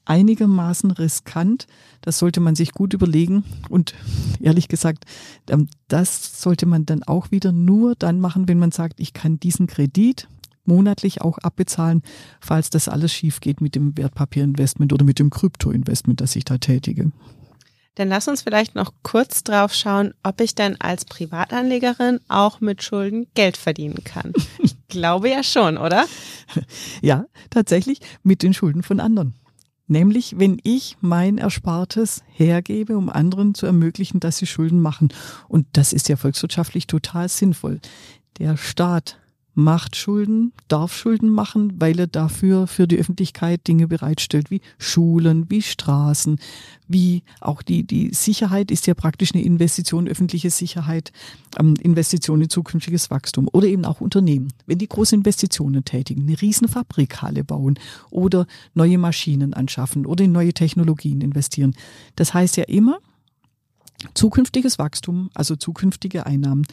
einigermaßen 0.05 0.91
riskant. 0.91 1.67
Das 2.01 2.19
sollte 2.19 2.41
man 2.41 2.55
sich 2.55 2.73
gut 2.73 2.95
überlegen. 2.95 3.45
Und 3.69 3.95
ehrlich 4.41 4.69
gesagt, 4.69 5.05
ähm, 5.49 5.69
das 5.89 6.41
sollte 6.41 6.67
man 6.67 6.87
dann 6.87 7.03
auch 7.03 7.31
wieder 7.31 7.53
nur 7.53 7.95
dann 7.95 8.21
machen, 8.21 8.49
wenn 8.49 8.59
man 8.59 8.71
sagt, 8.71 9.01
ich 9.01 9.13
kann 9.13 9.41
diesen 9.41 9.67
Kredit 9.67 10.29
monatlich 10.67 11.21
auch 11.21 11.39
abbezahlen, 11.39 12.03
falls 12.41 12.71
das 12.71 12.89
alles 12.89 13.13
schief 13.13 13.41
geht 13.41 13.61
mit 13.61 13.75
dem 13.75 13.97
Wertpapierinvestment 13.97 14.93
oder 14.93 15.05
mit 15.05 15.19
dem 15.19 15.31
Kryptoinvestment, 15.31 16.21
das 16.21 16.37
ich 16.37 16.45
da 16.45 16.59
tätige. 16.59 17.13
Dann 17.97 18.09
lass 18.09 18.27
uns 18.27 18.43
vielleicht 18.43 18.75
noch 18.75 18.93
kurz 19.03 19.45
drauf 19.45 19.73
schauen, 19.73 20.15
ob 20.25 20.41
ich 20.41 20.55
denn 20.57 20.81
als 20.81 21.05
Privatanlegerin 21.05 22.19
auch 22.29 22.61
mit 22.61 22.83
Schulden 22.83 23.29
Geld 23.35 23.57
verdienen 23.57 24.03
kann. 24.05 24.33
Ich 24.87 25.01
glaube 25.01 25.29
ja 25.29 25.43
schon, 25.43 25.77
oder? 25.77 26.07
Ja, 27.03 27.25
tatsächlich 27.51 27.99
mit 28.23 28.45
den 28.45 28.55
Schulden 28.55 28.85
von 28.85 29.01
anderen. 29.01 29.35
Nämlich, 29.87 30.39
wenn 30.39 30.59
ich 30.63 30.97
mein 31.01 31.37
Erspartes 31.37 32.23
hergebe, 32.33 32.97
um 32.97 33.11
anderen 33.11 33.55
zu 33.55 33.67
ermöglichen, 33.67 34.19
dass 34.19 34.39
sie 34.39 34.47
Schulden 34.47 34.81
machen. 34.81 35.09
Und 35.47 35.67
das 35.73 35.93
ist 35.93 36.09
ja 36.09 36.17
volkswirtschaftlich 36.17 36.87
total 36.87 37.29
sinnvoll. 37.29 37.81
Der 38.39 38.57
Staat 38.57 39.19
macht 39.55 39.97
Schulden, 39.97 40.53
darf 40.69 40.95
Schulden 40.95 41.29
machen, 41.29 41.75
weil 41.81 41.99
er 41.99 42.07
dafür 42.07 42.67
für 42.67 42.87
die 42.87 42.99
Öffentlichkeit 42.99 43.67
Dinge 43.67 43.87
bereitstellt, 43.87 44.51
wie 44.51 44.61
Schulen, 44.79 45.49
wie 45.49 45.63
Straßen, 45.63 46.39
wie 46.89 47.23
auch 47.41 47.63
die, 47.63 47.85
die 47.85 48.13
Sicherheit 48.13 48.71
ist 48.71 48.87
ja 48.87 48.95
praktisch 48.95 49.35
eine 49.35 49.45
Investition, 49.45 50.09
öffentliche 50.09 50.51
Sicherheit, 50.51 51.13
ähm, 51.59 51.75
Investition 51.81 52.43
in 52.43 52.51
zukünftiges 52.51 53.11
Wachstum 53.11 53.49
oder 53.53 53.67
eben 53.67 53.85
auch 53.85 54.01
Unternehmen. 54.01 54.53
Wenn 54.67 54.79
die 54.79 54.89
große 54.89 55.15
Investitionen 55.15 55.85
tätigen, 55.85 56.23
eine 56.23 56.41
riesen 56.41 56.69
Fabrikhalle 56.69 57.45
bauen 57.45 57.79
oder 58.11 58.47
neue 58.75 58.99
Maschinen 58.99 59.55
anschaffen 59.55 60.05
oder 60.07 60.25
in 60.25 60.33
neue 60.33 60.53
Technologien 60.53 61.21
investieren. 61.21 61.75
Das 62.17 62.35
heißt 62.35 62.57
ja 62.57 62.65
immer, 62.65 62.99
zukünftiges 64.15 64.79
Wachstum, 64.79 65.31
also 65.35 65.57
zukünftige 65.57 66.27
Einnahmen. 66.27 66.67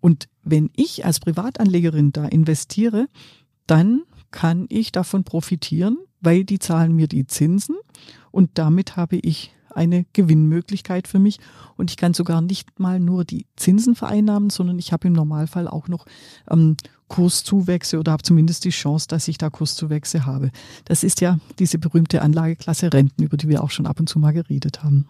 Und 0.00 0.28
wenn 0.42 0.70
ich 0.76 1.04
als 1.04 1.20
Privatanlegerin 1.20 2.12
da 2.12 2.26
investiere, 2.26 3.08
dann 3.66 4.02
kann 4.30 4.66
ich 4.68 4.92
davon 4.92 5.24
profitieren, 5.24 5.96
weil 6.20 6.44
die 6.44 6.58
zahlen 6.58 6.94
mir 6.94 7.06
die 7.06 7.26
Zinsen 7.26 7.76
und 8.30 8.50
damit 8.54 8.96
habe 8.96 9.16
ich 9.16 9.54
eine 9.70 10.06
Gewinnmöglichkeit 10.12 11.08
für 11.08 11.18
mich 11.18 11.38
und 11.76 11.90
ich 11.90 11.96
kann 11.96 12.14
sogar 12.14 12.40
nicht 12.40 12.78
mal 12.78 13.00
nur 13.00 13.24
die 13.24 13.46
Zinsen 13.56 13.94
vereinnahmen, 13.94 14.50
sondern 14.50 14.78
ich 14.78 14.92
habe 14.92 15.08
im 15.08 15.12
Normalfall 15.12 15.68
auch 15.68 15.88
noch 15.88 16.06
ähm, 16.48 16.76
Kurszuwächse 17.08 17.98
oder 17.98 18.12
habe 18.12 18.22
zumindest 18.22 18.64
die 18.64 18.70
Chance, 18.70 19.08
dass 19.08 19.28
ich 19.28 19.38
da 19.38 19.50
Kurszuwächse 19.50 20.26
habe. 20.26 20.50
Das 20.84 21.04
ist 21.04 21.20
ja 21.20 21.38
diese 21.58 21.78
berühmte 21.78 22.22
Anlageklasse 22.22 22.92
Renten, 22.92 23.22
über 23.22 23.36
die 23.36 23.48
wir 23.48 23.62
auch 23.62 23.70
schon 23.70 23.86
ab 23.86 24.00
und 24.00 24.08
zu 24.08 24.18
mal 24.18 24.32
geredet 24.32 24.82
haben. 24.82 25.06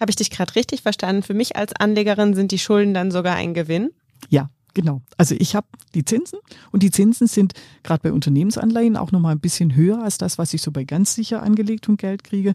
Habe 0.00 0.10
ich 0.10 0.16
dich 0.16 0.30
gerade 0.30 0.54
richtig 0.54 0.82
verstanden? 0.82 1.22
Für 1.22 1.34
mich 1.34 1.56
als 1.56 1.72
Anlegerin 1.74 2.34
sind 2.34 2.52
die 2.52 2.58
Schulden 2.58 2.94
dann 2.94 3.10
sogar 3.10 3.34
ein 3.34 3.54
Gewinn? 3.54 3.90
Ja, 4.28 4.50
genau. 4.74 5.02
Also 5.16 5.34
ich 5.38 5.54
habe 5.54 5.66
die 5.94 6.04
Zinsen 6.04 6.38
und 6.70 6.82
die 6.82 6.90
Zinsen 6.90 7.26
sind 7.26 7.54
gerade 7.82 8.02
bei 8.02 8.12
Unternehmensanleihen 8.12 8.96
auch 8.96 9.12
nochmal 9.12 9.32
ein 9.32 9.40
bisschen 9.40 9.74
höher 9.74 10.02
als 10.02 10.18
das, 10.18 10.38
was 10.38 10.54
ich 10.54 10.62
so 10.62 10.70
bei 10.70 10.84
ganz 10.84 11.14
sicher 11.14 11.42
angelegtem 11.42 11.96
Geld 11.96 12.24
kriege. 12.24 12.54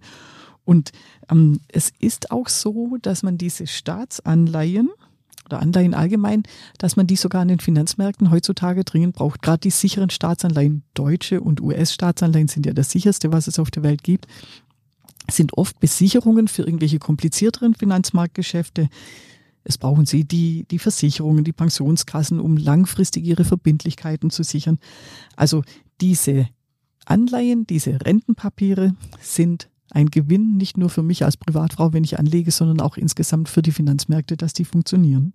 Und 0.66 0.92
ähm, 1.30 1.60
es 1.68 1.92
ist 2.00 2.32
auch 2.32 2.48
so, 2.48 2.98
dass 3.02 3.24
man 3.24 3.38
diese 3.38 3.68
Staatsanleihen 3.68 4.90
oder 5.46 5.60
Anleihen 5.60 5.94
allgemein, 5.94 6.44
dass 6.78 6.96
man 6.96 7.06
die 7.06 7.18
sogar 7.18 7.42
an 7.42 7.50
den 7.50 7.60
Finanzmärkten 7.60 8.32
heutzutage 8.32 8.86
dringend 8.86 9.16
braucht. 9.16 9.42
Gerade 9.42 9.60
die 9.60 9.72
sicheren 9.72 10.10
Staatsanleihen, 10.10 10.84
deutsche 10.94 11.42
und 11.42 11.60
US-Staatsanleihen 11.60 12.48
sind 12.48 12.66
ja 12.66 12.72
das 12.72 12.92
sicherste, 12.92 13.34
was 13.34 13.48
es 13.48 13.60
auf 13.60 13.70
der 13.70 13.84
Welt 13.84 14.04
gibt 14.04 14.28
sind 15.36 15.58
oft 15.58 15.80
Besicherungen 15.80 16.48
für 16.48 16.64
irgendwelche 16.64 17.00
komplizierteren 17.00 17.76
Finanzmarktgeschäfte. 17.76 18.90
Es 19.64 19.78
brauchen 19.78 20.06
Sie 20.06 20.26
die, 20.26 20.66
die 20.70 20.80
Versicherungen, 20.80 21.44
die 21.44 21.54
Pensionskassen, 21.54 22.40
um 22.40 22.58
langfristig 22.58 23.26
Ihre 23.26 23.46
Verbindlichkeiten 23.46 24.30
zu 24.30 24.44
sichern. 24.44 24.80
Also 25.36 25.64
diese 26.02 26.48
Anleihen, 27.06 27.66
diese 27.66 28.00
Rentenpapiere 28.06 28.96
sind 29.20 29.70
ein 29.90 30.08
Gewinn 30.10 30.58
nicht 30.58 30.78
nur 30.78 30.90
für 30.90 31.04
mich 31.04 31.24
als 31.24 31.38
Privatfrau, 31.38 31.94
wenn 31.94 32.04
ich 32.04 32.20
anlege, 32.20 32.52
sondern 32.52 32.82
auch 32.82 32.98
insgesamt 32.98 33.48
für 33.48 33.62
die 33.62 33.72
Finanzmärkte, 33.72 34.38
dass 34.38 34.54
die 34.54 34.66
funktionieren. 34.66 35.34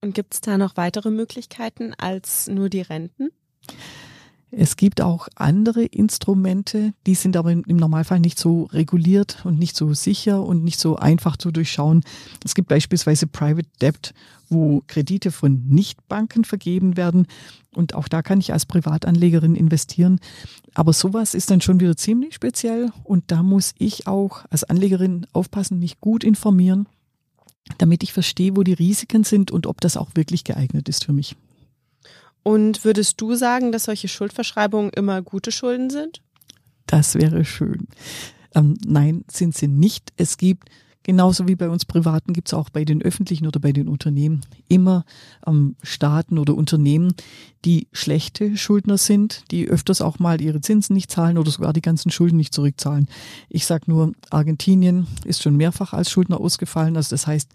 Und 0.00 0.14
gibt 0.14 0.34
es 0.34 0.40
da 0.40 0.58
noch 0.58 0.76
weitere 0.76 1.10
Möglichkeiten 1.10 1.92
als 1.94 2.46
nur 2.46 2.68
die 2.68 2.82
Renten? 2.82 3.30
Es 4.50 4.76
gibt 4.76 5.02
auch 5.02 5.28
andere 5.34 5.84
Instrumente, 5.84 6.94
die 7.06 7.14
sind 7.14 7.36
aber 7.36 7.52
im 7.52 7.64
Normalfall 7.66 8.18
nicht 8.18 8.38
so 8.38 8.64
reguliert 8.72 9.44
und 9.44 9.58
nicht 9.58 9.76
so 9.76 9.92
sicher 9.92 10.42
und 10.42 10.64
nicht 10.64 10.80
so 10.80 10.96
einfach 10.96 11.36
zu 11.36 11.50
durchschauen. 11.50 12.02
Es 12.44 12.54
gibt 12.54 12.68
beispielsweise 12.68 13.26
Private 13.26 13.68
Debt, 13.82 14.14
wo 14.48 14.82
Kredite 14.86 15.32
von 15.32 15.66
Nichtbanken 15.68 16.44
vergeben 16.44 16.96
werden. 16.96 17.26
Und 17.74 17.94
auch 17.94 18.08
da 18.08 18.22
kann 18.22 18.40
ich 18.40 18.54
als 18.54 18.64
Privatanlegerin 18.64 19.54
investieren. 19.54 20.18
Aber 20.72 20.94
sowas 20.94 21.34
ist 21.34 21.50
dann 21.50 21.60
schon 21.60 21.80
wieder 21.80 21.96
ziemlich 21.96 22.34
speziell. 22.34 22.90
Und 23.04 23.24
da 23.30 23.42
muss 23.42 23.74
ich 23.78 24.06
auch 24.06 24.46
als 24.48 24.64
Anlegerin 24.64 25.26
aufpassen, 25.34 25.78
mich 25.78 26.00
gut 26.00 26.24
informieren, 26.24 26.88
damit 27.76 28.02
ich 28.02 28.14
verstehe, 28.14 28.56
wo 28.56 28.62
die 28.62 28.72
Risiken 28.72 29.24
sind 29.24 29.50
und 29.50 29.66
ob 29.66 29.82
das 29.82 29.98
auch 29.98 30.08
wirklich 30.14 30.44
geeignet 30.44 30.88
ist 30.88 31.04
für 31.04 31.12
mich. 31.12 31.36
Und 32.48 32.82
würdest 32.82 33.20
du 33.20 33.34
sagen, 33.34 33.72
dass 33.72 33.84
solche 33.84 34.08
Schuldverschreibungen 34.08 34.90
immer 34.94 35.20
gute 35.20 35.52
Schulden 35.52 35.90
sind? 35.90 36.22
Das 36.86 37.14
wäre 37.14 37.44
schön. 37.44 37.88
Ähm, 38.54 38.78
nein, 38.86 39.22
sind 39.30 39.54
sie 39.54 39.68
nicht. 39.68 40.14
Es 40.16 40.38
gibt 40.38 40.70
Genauso 41.08 41.48
wie 41.48 41.56
bei 41.56 41.70
uns 41.70 41.86
Privaten 41.86 42.34
gibt 42.34 42.48
es 42.48 42.52
auch 42.52 42.68
bei 42.68 42.84
den 42.84 43.00
öffentlichen 43.00 43.46
oder 43.46 43.58
bei 43.60 43.72
den 43.72 43.88
Unternehmen 43.88 44.42
immer 44.68 45.06
ähm, 45.46 45.74
Staaten 45.82 46.36
oder 46.36 46.54
Unternehmen, 46.54 47.14
die 47.64 47.88
schlechte 47.92 48.58
Schuldner 48.58 48.98
sind, 48.98 49.42
die 49.50 49.66
öfters 49.68 50.02
auch 50.02 50.18
mal 50.18 50.38
ihre 50.42 50.60
Zinsen 50.60 50.92
nicht 50.92 51.10
zahlen 51.10 51.38
oder 51.38 51.50
sogar 51.50 51.72
die 51.72 51.80
ganzen 51.80 52.10
Schulden 52.10 52.36
nicht 52.36 52.52
zurückzahlen. 52.52 53.08
Ich 53.48 53.64
sage 53.64 53.84
nur, 53.86 54.12
Argentinien 54.28 55.06
ist 55.24 55.42
schon 55.42 55.56
mehrfach 55.56 55.94
als 55.94 56.10
Schuldner 56.10 56.42
ausgefallen. 56.42 56.94
Also 56.94 57.08
das 57.08 57.26
heißt, 57.26 57.52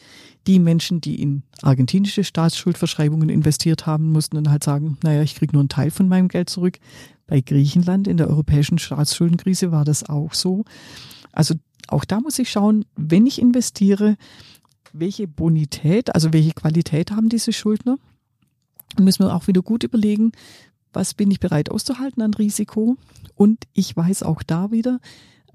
die 0.47 0.57
Menschen, 0.57 0.99
die 0.99 1.21
in 1.21 1.43
argentinische 1.61 2.23
Staatsschuldverschreibungen 2.23 3.29
investiert 3.29 3.85
haben, 3.85 4.11
mussten 4.11 4.35
dann 4.35 4.49
halt 4.49 4.63
sagen, 4.63 4.97
naja, 5.03 5.21
ich 5.21 5.35
kriege 5.35 5.53
nur 5.53 5.61
einen 5.61 5.69
Teil 5.69 5.91
von 5.91 6.07
meinem 6.07 6.27
Geld 6.27 6.49
zurück. 6.49 6.79
Bei 7.27 7.39
Griechenland 7.39 8.07
in 8.07 8.17
der 8.17 8.31
europäischen 8.31 8.79
Staatsschuldenkrise 8.79 9.71
war 9.71 9.85
das 9.85 10.09
auch 10.09 10.33
so. 10.33 10.65
Also 11.33 11.55
auch 11.87 12.05
da 12.05 12.21
muss 12.21 12.39
ich 12.39 12.49
schauen, 12.49 12.85
wenn 12.95 13.25
ich 13.27 13.41
investiere, 13.41 14.15
welche 14.93 15.27
Bonität, 15.27 16.15
also 16.15 16.31
welche 16.31 16.53
Qualität 16.53 17.11
haben 17.11 17.27
diese 17.27 17.51
Schuldner? 17.51 17.97
Und 18.97 19.03
müssen 19.03 19.25
wir 19.25 19.35
auch 19.35 19.47
wieder 19.47 19.61
gut 19.61 19.83
überlegen, 19.83 20.31
was 20.93 21.15
bin 21.15 21.31
ich 21.31 21.39
bereit 21.39 21.71
auszuhalten 21.71 22.21
an 22.21 22.33
Risiko? 22.35 22.95
Und 23.35 23.65
ich 23.73 23.97
weiß 23.97 24.23
auch 24.23 24.43
da 24.43 24.71
wieder, 24.71 24.99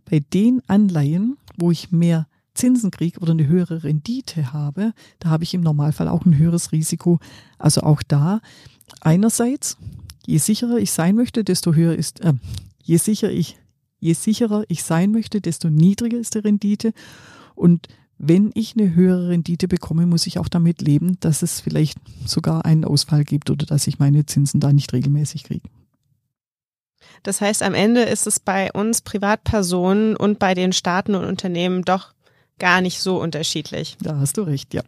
bei 0.05 0.21
den 0.21 0.62
Anleihen, 0.67 1.37
wo 1.57 1.71
ich 1.71 1.93
mehr 1.93 2.27
Zinsen 2.55 2.91
kriege 2.91 3.21
oder 3.21 3.33
eine 3.33 3.47
höhere 3.47 3.85
Rendite 3.85 4.53
habe, 4.53 4.93
da 5.21 5.31
habe 5.31 5.45
ich 5.45 5.55
im 5.55 5.61
Normalfall 5.61 6.09
auch 6.09 6.27
ein 6.27 6.37
höheres 6.37 6.73
Risiko. 6.73 7.21
Also 7.57 7.83
auch 7.83 8.03
da 8.03 8.41
einerseits, 9.01 9.77
je 10.27 10.38
sicherer 10.38 10.79
ich 10.79 10.91
sein 10.91 11.14
möchte, 11.14 11.45
desto 11.45 11.75
höher 11.75 11.95
ist, 11.95 12.21
äh, 12.21 12.35
je 12.83 12.97
sicher 12.97 13.31
ich 13.31 13.57
Je 14.00 14.12
sicherer 14.12 14.64
ich 14.68 14.82
sein 14.82 15.11
möchte, 15.11 15.40
desto 15.40 15.68
niedriger 15.70 16.18
ist 16.18 16.34
die 16.34 16.38
Rendite. 16.38 16.92
Und 17.54 17.88
wenn 18.18 18.50
ich 18.54 18.74
eine 18.76 18.94
höhere 18.94 19.28
Rendite 19.28 19.68
bekomme, 19.68 20.06
muss 20.06 20.26
ich 20.26 20.38
auch 20.38 20.48
damit 20.48 20.82
leben, 20.82 21.18
dass 21.20 21.42
es 21.42 21.61
vielleicht 21.61 21.98
sogar 22.26 22.64
einen 22.64 22.84
Ausfall 22.84 23.24
gibt 23.24 23.50
oder 23.50 23.64
dass 23.64 23.87
ich 23.87 23.98
meine 23.98 24.26
Zinsen 24.26 24.61
da 24.61 24.72
nicht 24.72 24.92
regelmäßig 24.92 25.44
kriege. 25.44 25.68
Das 27.22 27.40
heißt, 27.40 27.62
am 27.62 27.74
Ende 27.74 28.02
ist 28.02 28.26
es 28.26 28.40
bei 28.40 28.72
uns 28.72 29.02
Privatpersonen 29.02 30.16
und 30.16 30.38
bei 30.38 30.54
den 30.54 30.72
Staaten 30.72 31.14
und 31.14 31.24
Unternehmen 31.24 31.82
doch 31.82 32.12
gar 32.58 32.80
nicht 32.80 33.00
so 33.00 33.20
unterschiedlich. 33.20 33.96
Da 34.00 34.18
hast 34.18 34.37
du 34.37 34.42
recht, 34.42 34.74
ja. 34.74 34.82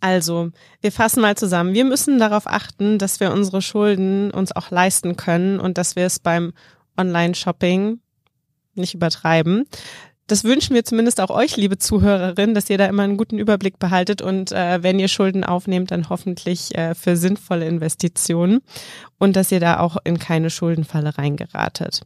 Also, 0.00 0.50
wir 0.80 0.92
fassen 0.92 1.20
mal 1.20 1.36
zusammen. 1.36 1.74
Wir 1.74 1.84
müssen 1.84 2.18
darauf 2.18 2.46
achten, 2.46 2.98
dass 2.98 3.20
wir 3.20 3.32
unsere 3.32 3.62
Schulden 3.62 4.30
uns 4.30 4.54
auch 4.54 4.70
leisten 4.70 5.16
können 5.16 5.58
und 5.58 5.76
dass 5.76 5.96
wir 5.96 6.06
es 6.06 6.18
beim 6.18 6.52
Online-Shopping 6.96 7.98
nicht 8.78 8.94
übertreiben. 8.94 9.66
Das 10.28 10.44
wünschen 10.44 10.74
wir 10.74 10.84
zumindest 10.84 11.22
auch 11.22 11.30
euch, 11.30 11.56
liebe 11.56 11.78
Zuhörerinnen, 11.78 12.54
dass 12.54 12.68
ihr 12.68 12.76
da 12.76 12.84
immer 12.84 13.02
einen 13.02 13.16
guten 13.16 13.38
Überblick 13.38 13.78
behaltet 13.78 14.20
und 14.20 14.52
äh, 14.52 14.82
wenn 14.82 14.98
ihr 14.98 15.08
Schulden 15.08 15.42
aufnehmt, 15.42 15.90
dann 15.90 16.10
hoffentlich 16.10 16.76
äh, 16.76 16.94
für 16.94 17.16
sinnvolle 17.16 17.66
Investitionen 17.66 18.60
und 19.16 19.36
dass 19.36 19.50
ihr 19.50 19.60
da 19.60 19.80
auch 19.80 19.96
in 20.04 20.18
keine 20.18 20.50
Schuldenfalle 20.50 21.16
reingeratet. 21.16 22.02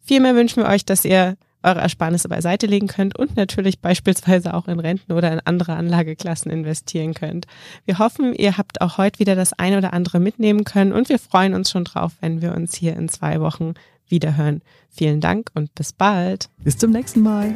Vielmehr 0.00 0.34
wünschen 0.34 0.64
wir 0.64 0.68
euch, 0.68 0.84
dass 0.84 1.04
ihr 1.04 1.36
eure 1.62 1.80
Ersparnisse 1.80 2.28
beiseite 2.28 2.66
legen 2.66 2.88
könnt 2.88 3.16
und 3.16 3.36
natürlich 3.36 3.80
beispielsweise 3.80 4.54
auch 4.54 4.68
in 4.68 4.80
Renten 4.80 5.12
oder 5.12 5.32
in 5.32 5.40
andere 5.44 5.74
Anlageklassen 5.74 6.50
investieren 6.50 7.14
könnt. 7.14 7.46
Wir 7.84 8.00
hoffen, 8.00 8.34
ihr 8.34 8.58
habt 8.58 8.80
auch 8.80 8.98
heute 8.98 9.20
wieder 9.20 9.36
das 9.36 9.52
eine 9.52 9.78
oder 9.78 9.92
andere 9.92 10.18
mitnehmen 10.18 10.64
können 10.64 10.92
und 10.92 11.08
wir 11.08 11.20
freuen 11.20 11.54
uns 11.54 11.70
schon 11.70 11.84
drauf, 11.84 12.12
wenn 12.20 12.42
wir 12.42 12.54
uns 12.54 12.74
hier 12.74 12.96
in 12.96 13.08
zwei 13.08 13.40
Wochen 13.40 13.74
wiederhören. 14.12 14.62
Vielen 14.88 15.20
Dank 15.20 15.50
und 15.54 15.74
bis 15.74 15.92
bald. 15.92 16.48
Bis 16.62 16.78
zum 16.78 16.92
nächsten 16.92 17.22
Mal. 17.22 17.54